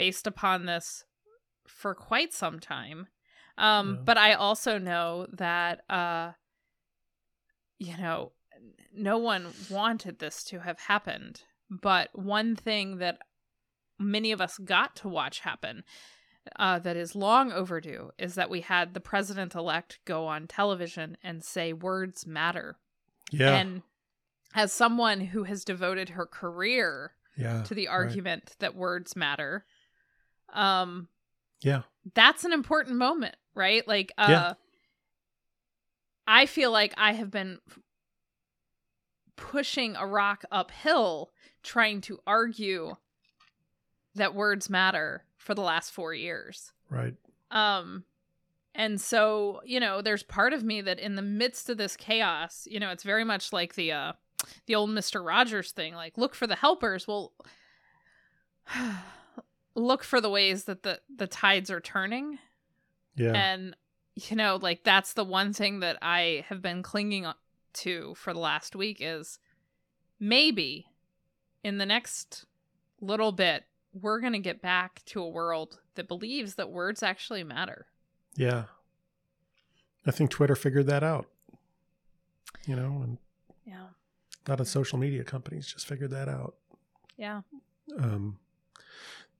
[0.00, 1.04] based upon this
[1.66, 3.08] for quite some time.
[3.58, 4.02] Um Yeah.
[4.08, 6.32] but I also know that uh
[7.78, 8.32] you know
[8.92, 13.18] no one wanted this to have happened, but one thing that
[13.98, 15.84] many of us got to watch happen
[16.56, 21.16] uh, that is long overdue is that we had the president elect go on television
[21.22, 22.78] and say words matter.
[23.30, 23.82] Yeah, And
[24.54, 27.62] as someone who has devoted her career yeah.
[27.64, 27.92] to the right.
[27.92, 29.64] argument that words matter,
[30.52, 31.08] um,
[31.62, 31.82] Yeah,
[32.14, 33.86] that's an important moment, right?
[33.86, 34.52] Like, uh, Yeah.
[36.26, 37.58] I feel like I have been
[39.36, 41.30] pushing a rock uphill
[41.62, 42.96] trying to argue
[44.14, 46.72] that words matter for the last four years.
[46.88, 47.14] right.
[47.50, 48.04] Um,
[48.74, 52.68] and so, you know, there's part of me that in the midst of this chaos,
[52.70, 54.12] you know, it's very much like the, uh,
[54.66, 55.24] the old Mr.
[55.26, 57.08] Rogers thing, like look for the helpers.
[57.08, 57.32] Well,
[59.74, 62.38] look for the ways that the, the tides are turning.
[63.16, 63.76] Yeah, And,
[64.14, 67.26] you know, like that's the one thing that I have been clinging
[67.72, 69.38] to for the last week is
[70.18, 70.86] maybe
[71.62, 72.44] in the next
[73.00, 77.44] little bit, we're going to get back to a world that believes that words actually
[77.44, 77.86] matter.
[78.36, 78.64] yeah.
[80.06, 81.26] I think Twitter figured that out.
[82.66, 83.18] You know, and
[83.66, 83.88] Yeah.
[84.46, 86.54] a lot of social media companies just figured that out.
[87.18, 87.42] Yeah.
[87.98, 88.38] Um,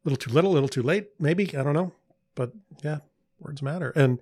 [0.04, 1.56] little too little, little too late, maybe.
[1.56, 1.92] I don't know,
[2.34, 2.98] but yeah,
[3.38, 3.90] words matter.
[3.96, 4.18] And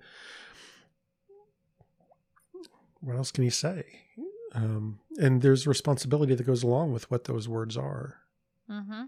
[3.01, 3.83] what else can you say?
[4.53, 8.17] Um, and there's responsibility that goes along with what those words are.
[8.69, 9.03] Mm-hmm.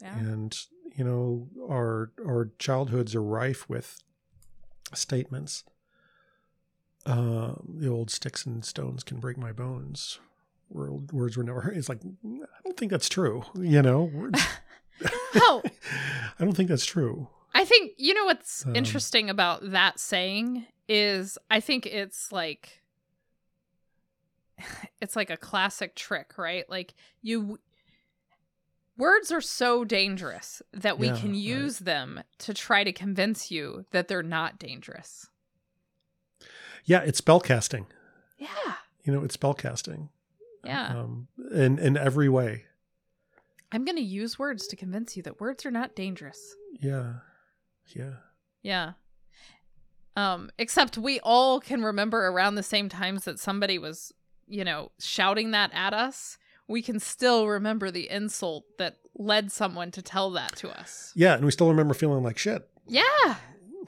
[0.00, 0.16] Yeah.
[0.18, 0.58] And
[0.96, 4.02] you know, our our childhoods are rife with
[4.94, 5.64] statements.
[7.06, 10.18] Um, the old sticks and stones can break my bones.
[10.68, 11.70] Word- Words were never.
[11.74, 13.44] It's like I don't think that's true.
[13.54, 14.42] You know, words.
[15.36, 15.62] Oh,
[16.38, 17.28] I don't think that's true.
[17.54, 22.80] I think you know what's Um, interesting about that saying is I think it's like
[25.00, 26.68] it's like a classic trick, right?
[26.68, 27.58] Like you
[28.96, 31.38] words are so dangerous that we Yeah, can right.
[31.38, 35.28] use them to try to convince you that they're not dangerous.
[36.84, 37.86] Yeah, it's spellcasting.
[38.38, 38.48] Yeah.
[39.04, 40.08] You know, it's spellcasting.
[40.64, 40.98] Yeah.
[41.00, 42.64] Um, in in every way.
[43.72, 46.54] I'm going to use words to convince you that words are not dangerous.
[46.80, 47.14] Yeah,
[47.94, 48.14] yeah,
[48.62, 48.92] Yeah.
[50.16, 54.12] Um, except we all can remember around the same times that somebody was,
[54.48, 56.36] you know, shouting that at us.
[56.66, 61.12] We can still remember the insult that led someone to tell that to us.
[61.14, 61.34] yeah.
[61.34, 62.68] And we still remember feeling like shit.
[62.86, 63.36] Yeah.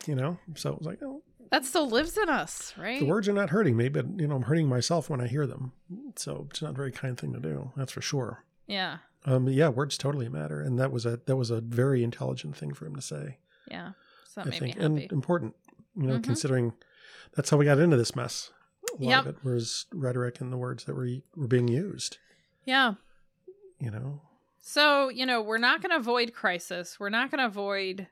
[0.07, 3.01] You know, so it was like, oh, That still lives in us, right?
[3.01, 5.47] the words are not hurting me, but you know, I'm hurting myself when I hear
[5.47, 5.73] them.
[6.17, 7.73] So it's not a very kind thing to do.
[7.77, 8.45] That's for sure.
[8.67, 8.99] yeah.
[9.25, 12.75] Um, yeah, words totally matter, and that was a that was a very intelligent thing
[12.75, 13.39] for him to say.
[13.71, 13.93] Yeah.
[14.27, 15.55] So that I made think, me and important.
[15.95, 16.25] You know, Mhm.
[16.25, 16.73] considering
[17.35, 18.51] that's how we got into this mess.
[18.99, 19.21] A lot Yep.
[19.27, 22.19] of it was rhetoric and the words that were were being used.
[22.65, 22.95] yeah.
[23.79, 24.23] You know,
[24.61, 27.01] So, you know, we're not going to avoid crisis.
[27.01, 28.07] We're not going to avoid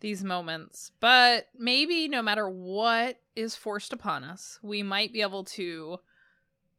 [0.00, 0.92] these moments.
[1.00, 5.98] But maybe no matter what is forced upon us, we might be able to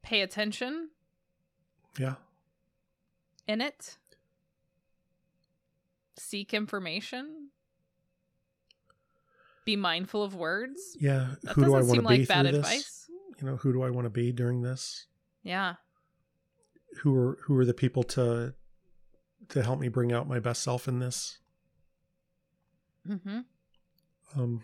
[0.03, 0.91] pay attention
[1.97, 2.16] yeah,
[3.52, 3.97] in it,
[6.18, 7.49] seek information,
[9.66, 10.97] be mindful of words.
[10.99, 11.36] yeah.
[11.43, 12.66] That who do I want to be like bad through this?
[12.66, 13.10] advice.
[13.39, 15.06] You know, who do I want to be during this?
[15.43, 15.76] Yeah.
[17.02, 18.54] Who are who are the people to
[19.49, 21.39] to help me bring out my best self in this?
[23.08, 23.39] Mm-hmm.
[24.38, 24.64] Um,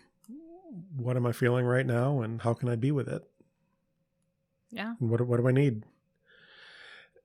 [0.96, 3.22] what am I feeling right now, and how can I be with it?
[4.70, 4.94] Yeah.
[4.98, 5.84] What what do I need?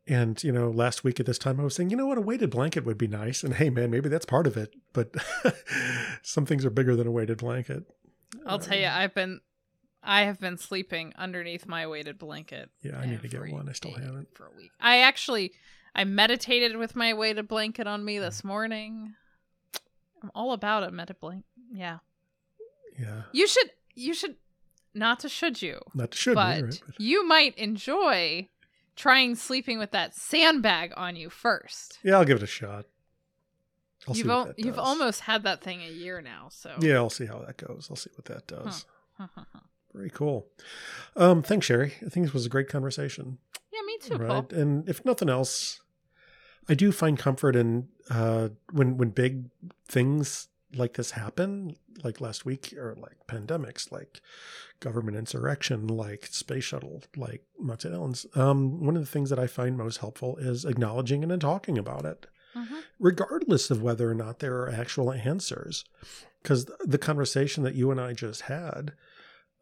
[0.08, 2.22] And you know, last week at this time, I was saying, you know what, a
[2.22, 3.42] weighted blanket would be nice.
[3.44, 4.74] And hey, man, maybe that's part of it.
[4.92, 5.14] But
[6.22, 7.84] some things are bigger than a weighted blanket.
[8.46, 9.40] I'll tell you, Um, I've been,
[10.02, 12.70] I have been sleeping underneath my weighted blanket.
[12.82, 13.70] Yeah, I need to get one.
[13.70, 14.28] I still haven't.
[14.36, 14.72] for a week.
[14.82, 15.54] I actually,
[15.96, 19.14] I meditated with my weighted blanket on me this morning.
[20.22, 21.46] I'm all about a meta blanket.
[21.72, 22.00] Yeah.
[23.00, 23.22] Yeah.
[23.32, 24.36] You should you should
[24.94, 26.82] not to should you, Not to should but be, right?
[26.86, 28.50] But- you might enjoy
[28.96, 32.00] trying sleeping with that sandbag on you first.
[32.04, 32.86] yeah, I'll give it a shot.
[34.08, 36.76] I'll you've see what al- that you've almost had that thing a year now, so
[36.80, 37.88] Yeah, I'll see how that goes.
[37.90, 38.86] I'll see what that does.
[39.20, 39.28] yeah,
[39.94, 40.48] Very cool.
[41.16, 41.94] Um, thanks, Sherry.
[42.06, 43.38] I think this was a great conversation.
[43.72, 44.50] Yeah, me too, right?
[44.50, 44.60] Paul.
[44.60, 45.82] And if nothing else,
[46.68, 49.46] I do find comfort in uh, when when big
[49.88, 54.22] things like this happen, like last week, or like pandemics, like
[54.80, 57.94] government insurrection, like space shuttle, like Mount St.
[57.94, 58.26] Helens.
[58.36, 61.78] Um, one of the things that I find most helpful is acknowledging and then talking
[61.78, 62.84] about it Mhm.
[63.00, 65.86] regardless of whether or not there are actual answers.
[66.42, 68.94] Because the conversation that you and I just had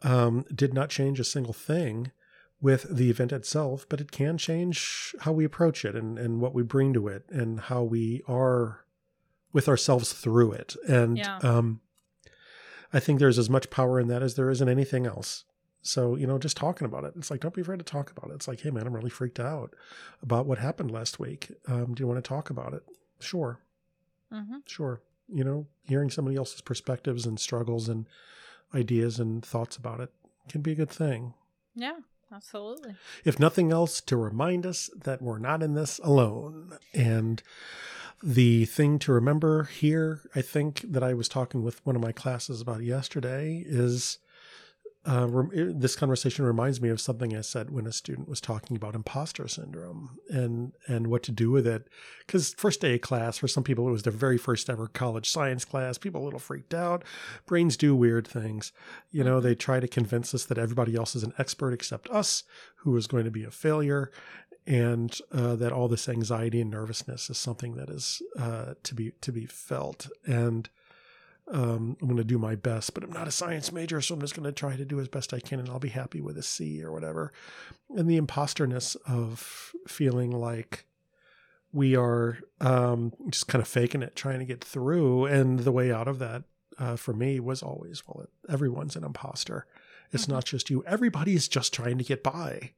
[0.03, 2.11] um, did not change a single thing
[2.59, 6.53] with the event itself, but it can change how we approach it and, and what
[6.53, 8.83] we bring to it and how we are
[9.53, 10.75] with ourselves through it.
[10.87, 11.37] And Yeah.
[11.39, 11.81] um,
[12.93, 15.45] I think there's as much power in that as there is in anything else.
[15.81, 17.13] So, you know, just talking about it.
[17.15, 18.35] It's like, don't be afraid to talk about it.
[18.35, 19.73] It's like, hey, man, I'm really freaked out
[20.21, 21.51] about what happened last week.
[21.67, 22.83] Um, do you want to talk about it?
[23.19, 23.59] Sure,
[24.31, 24.61] Mhm.
[24.67, 25.01] sure.
[25.27, 28.07] You know, hearing somebody else's perspectives and struggles and
[28.75, 30.11] ideas and thoughts about it
[30.49, 31.33] can be a good thing.
[31.73, 31.99] Yeah,
[32.31, 32.95] absolutely.
[33.23, 36.77] If nothing else, to remind us that we're not in this alone.
[36.93, 37.41] And
[38.23, 42.11] the thing to remember here, I think that I was talking with one of my
[42.11, 44.19] classes about yesterday, is
[45.03, 48.77] uh, rem- this conversation reminds me of something I said when a student was talking
[48.77, 51.87] about imposter syndrome and and what to do with it.
[52.19, 55.27] Because first day of class, for some people, it was their very first ever college
[55.27, 55.97] science class.
[55.97, 57.03] People a little freaked out.
[57.47, 58.71] Brains do weird things.
[59.09, 62.43] You know, they try to convince us that everybody else is an expert except us,
[62.75, 64.11] who is going to be a failure,
[64.67, 69.11] and uh, that all this anxiety and nervousness is something that is uh, to be
[69.21, 70.07] to be felt.
[70.25, 70.69] And
[71.51, 74.21] um, I'm going to do my best, but I'm not a science major, so I'm
[74.21, 76.37] just going to try to do as best I can, and I'll be happy with
[76.37, 77.33] a C or whatever.
[77.89, 80.85] And the imposterness of feeling like
[81.73, 85.91] we are um, just kind of faking it, trying to get through, and the way
[85.91, 86.43] out of that
[86.77, 89.65] uh, for me was always, well, everyone's an imposter.
[90.13, 90.29] It's Mhm.
[90.29, 90.83] not just you.
[90.85, 92.71] Everybody is just trying to get by.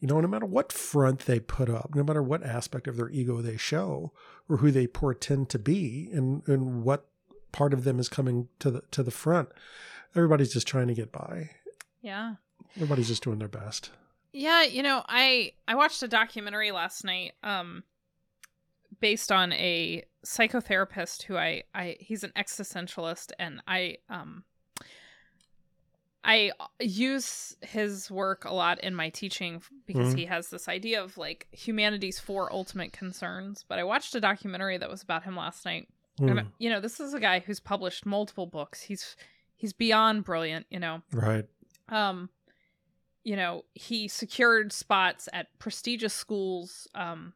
[0.00, 3.08] You know, no matter what front they put up, no matter what aspect of their
[3.08, 4.12] ego they show,
[4.48, 7.06] or who they portend to be, and and what
[7.52, 9.48] part of them is coming to the to the front,
[10.14, 11.50] everybody's just trying to get by.
[12.02, 12.34] Yeah.
[12.76, 13.90] Everybody's just doing their best.
[14.32, 17.84] Yeah, you know, I I watched a documentary last night um
[19.00, 24.44] based on a psychotherapist who I I he's an existentialist and I um
[26.24, 30.18] I use his work a lot in my teaching because Mhm.
[30.18, 33.64] he has this idea of like humanity's four ultimate concerns.
[33.68, 35.88] But I watched a documentary that was about him last night.
[36.18, 38.82] Hmm, And you know, this is a guy who's published multiple books.
[38.82, 39.16] He's
[39.54, 41.46] he's beyond brilliant, you know right.
[41.88, 42.28] um
[43.22, 47.32] you know he secured spots at prestigious schools um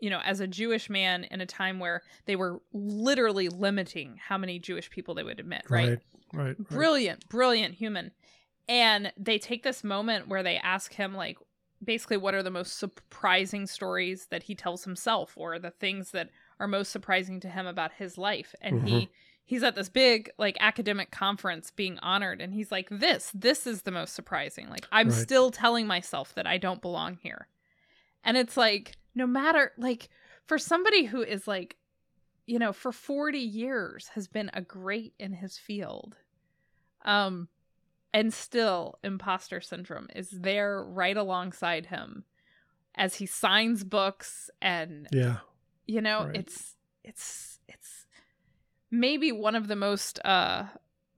[0.00, 4.36] you know as a jewish man in a time where they were literally limiting how
[4.36, 5.98] many jewish people they would admit right, Right.
[6.32, 6.46] Right.
[6.58, 6.68] right.
[6.68, 8.12] brilliant brilliant human
[8.68, 11.38] and they take this moment where they ask him like
[11.84, 16.30] basically what are the most surprising stories that he tells himself or the things that
[16.58, 19.10] are most surprising to him about his life and he mm-hmm.
[19.44, 23.82] he's at this big like academic conference being honored and he's like this this is
[23.82, 25.16] the most surprising like i'm Right.
[25.16, 27.46] still telling myself that i don't belong here
[28.24, 30.08] and it's like no matter like
[30.46, 31.76] for somebody who is like
[32.46, 36.16] you know for 40 years has been a great in his field
[37.04, 37.48] um
[38.14, 42.24] and still imposter syndrome is there right alongside him
[42.94, 45.38] as he signs books and Yeah.
[45.86, 46.36] you know Right.
[46.36, 48.06] it's it's it's
[48.90, 50.64] maybe one of the most uh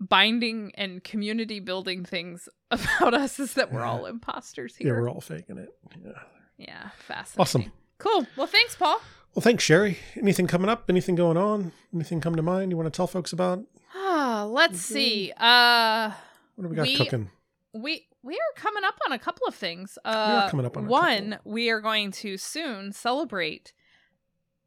[0.00, 3.90] binding and community building things about us is that we're Yeah.
[3.90, 4.94] all imposters here.
[4.94, 5.00] Yeah.
[5.00, 5.68] We're all faking it.
[6.04, 6.12] Yeah.
[6.56, 7.72] yeah fascinating Awesome.
[7.98, 9.00] cool well thanks paul
[9.39, 9.99] Well, thanks, Sherry.
[10.16, 10.91] Anything coming up?
[10.91, 11.70] Anything going on?
[11.95, 13.62] Anything come to mind you want to tell folks about?
[13.95, 16.11] ah let's see uh
[16.57, 17.30] What do we got We- cooking?
[17.72, 19.97] we we are coming up on a couple of things.
[20.05, 21.39] Uh, are coming up on one.
[21.45, 23.72] We are going to soon celebrate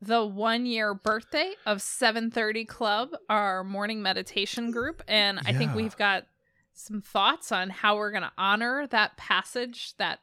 [0.01, 5.75] the one year birthday of Seven Thirty Club, our morning meditation group, and I think
[5.75, 6.27] we've got
[6.71, 10.21] some thoughts on how we're going to honor that passage, that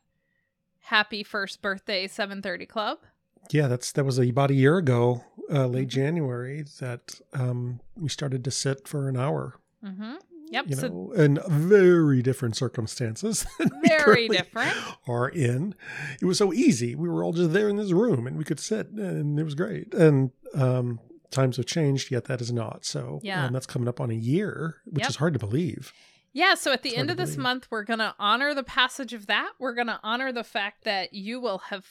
[0.84, 3.00] happy first birthday Seven Thirty Club.
[3.50, 5.92] Yeah, that's that was about a year ago, uh, late Mhm.
[5.92, 9.56] January, that um, we started to sit for an hour.
[9.84, 10.14] Mm-hmm.
[10.50, 10.64] Yep.
[10.68, 13.44] You so know, in very different circumstances.
[13.86, 14.74] very different.
[15.06, 15.74] Are in.
[16.22, 16.94] It was so easy.
[16.94, 19.54] We were all just there in this room, and we could sit, and it was
[19.54, 19.92] great.
[19.92, 22.86] And um, times have changed, yet that is not.
[22.86, 23.44] So Yeah.
[23.44, 25.10] um, that's coming up on a year, which Yep.
[25.10, 25.92] is hard to believe.
[26.32, 27.42] Yeah, so at the It's end of this believe.
[27.42, 29.52] month, we're going to honor the passage of that.
[29.58, 31.86] We're going to honor the fact that you will have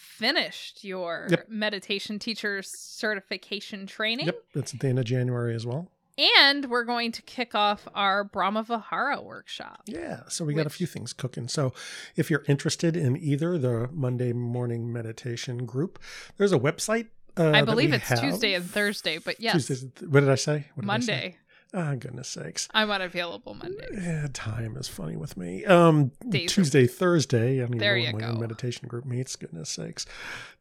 [0.00, 1.48] finished your Yep.
[1.48, 4.26] meditation teacher certification training.
[4.26, 5.90] Yep, that's at the end of January as well.
[6.18, 9.82] And we're going to kick off our Brahma Vihara workshop.
[9.86, 11.48] Yeah, so we got a few things cooking.
[11.48, 11.72] So
[12.16, 15.98] if you're interested in either the Monday morning meditation group,
[16.36, 17.08] there's a website.
[17.38, 18.20] Uh, I believe it's have.
[18.20, 19.86] Tuesday and Thursday, but yes, Tuesdays.
[20.06, 20.66] What did I say?
[20.78, 21.36] Did I say?
[21.72, 22.66] Ah, goodness sakes.
[22.72, 23.86] I'm unavailable Monday.
[23.92, 25.64] Yeah, time is funny with me.
[25.64, 27.58] Um, Days Tuesday, Thursday.
[27.58, 28.38] I don't even There know you when my go.
[28.40, 29.36] meditation group meets.
[29.36, 30.04] Goodness sakes.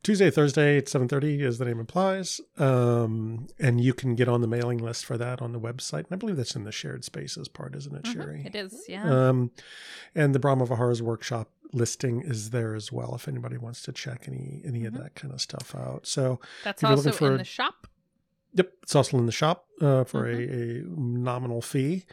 [0.03, 2.39] Tuesday, Thursday at seven thirty, as the name implies.
[2.57, 5.99] Um, and you can get on the mailing list for that on the website.
[6.05, 8.43] And I believe that's in the shared spaces part, isn't it, Mhm, Sherry?
[8.45, 9.03] It is, yeah.
[9.29, 9.51] Um,
[10.13, 14.23] and the Brahma Viharas workshop listing is there as well if anybody wants to check
[14.27, 14.87] any any Mhm.
[14.87, 16.07] of that kind of stuff out.
[16.07, 17.87] So That's also in the shop.
[18.59, 20.53] Yep, it's also in the shop uh, for Mm-hmm.
[20.53, 20.99] a, a
[21.29, 22.05] nominal fee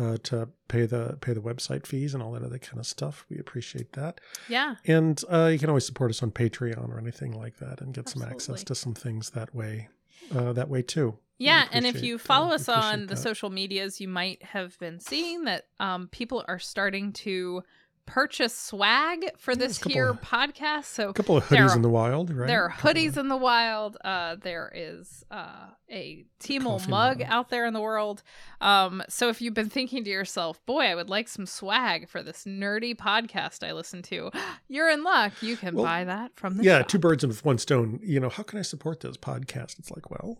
[0.00, 0.36] uh, to
[0.68, 3.24] pay the pay the website fees and all that other kind of stuff.
[3.30, 4.76] We appreciate that, Yeah.
[4.84, 8.08] and uh, you can always support us on Patreon or anything like that, and get
[8.08, 9.88] some access to some things that way.
[10.34, 11.16] Uh, that way too.
[11.38, 13.16] Yeah, and if you follow us on the that.
[13.28, 17.62] social medias, you might have been seeing that um, people are starting to
[18.08, 20.84] purchase swag for this couple here podcast.
[20.86, 22.46] So a couple of hoodies are- in the wild, right?
[22.46, 23.96] there are A couple of- hoodies in the wild.
[24.02, 27.22] Uh, there is uh, a Teamul mug mug.
[27.26, 28.22] out there in the world.
[28.60, 32.22] Um, so if you've been thinking to yourself, "Boy, I would like some swag for
[32.22, 34.30] this nerdy podcast I listen to,"
[34.68, 35.32] you're in luck.
[35.42, 36.88] You can Well, buy that from the yeah, shop.
[36.88, 38.00] two birds with one stone.
[38.02, 39.78] You know, how can I support this podcast?
[39.78, 40.38] It's like, well,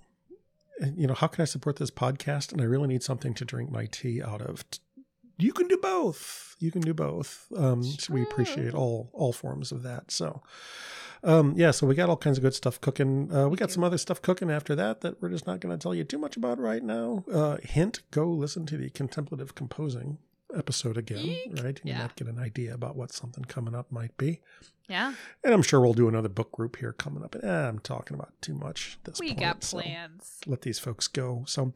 [0.96, 2.52] you know, how can I support this podcast?
[2.52, 4.64] And I really need something to drink my tea out of.
[5.38, 6.56] You can do both.
[6.58, 7.46] You can do both.
[7.56, 10.10] Um, so we appreciate all all forms of that.
[10.10, 10.42] So,
[11.22, 13.32] um, yeah, so we got all kinds of good stuff cooking.
[13.32, 15.80] Uh, we got some other stuff cooking after that that we're just not going to
[15.80, 17.24] tell you too much about right now.
[17.32, 20.18] Uh, hint: go listen to the contemplative composing
[20.56, 21.62] episode again, Eek.
[21.62, 21.80] right?
[21.84, 21.98] You Yeah.
[21.98, 24.40] might get an idea about what something coming up might be.
[24.88, 25.12] yeah,
[25.44, 27.36] And I'm sure we'll do another book group here coming up.
[27.40, 29.40] Eh, I'm talking about too much this we point.
[29.40, 29.76] got so
[30.46, 31.44] let these folks go.
[31.46, 31.74] So,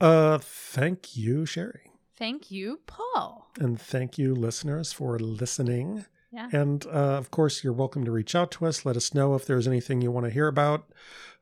[0.00, 1.91] uh, thank you, Sherry.
[2.16, 3.48] Thank you, Paul.
[3.58, 6.04] And thank you, listeners, for listening.
[6.32, 6.48] Yeah.
[6.52, 8.86] And uh, of course, you're welcome to reach out to us.
[8.86, 10.90] Let us know if there's anything you want to hear about,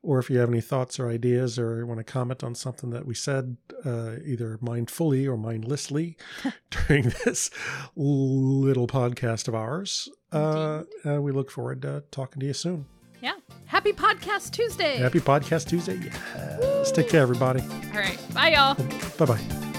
[0.03, 2.91] or if you have any thoughts or ideas, or you want to comment on something
[2.91, 6.17] that we said, uh, either mindfully or mindlessly
[6.71, 7.51] during this
[7.95, 10.09] little podcast of ours.
[10.33, 12.87] Uh, we look forward to talking to you soon.
[13.21, 13.35] Yeah.
[13.67, 14.97] Happy Podcast Tuesday.
[14.97, 16.01] Happy Podcast Tuesday.
[16.03, 16.91] Yes.
[16.91, 17.61] Take care, everybody.
[17.61, 18.19] All right.
[18.35, 18.75] Bye, y'all.
[19.19, 19.70] Bye bye.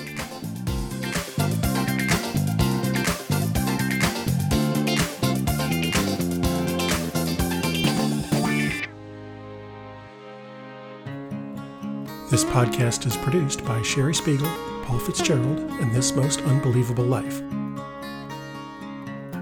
[12.42, 14.50] This podcast is produced by Sherry Spiegel,
[14.86, 17.38] Paul Fitzgerald, and This Most Unbelievable Life.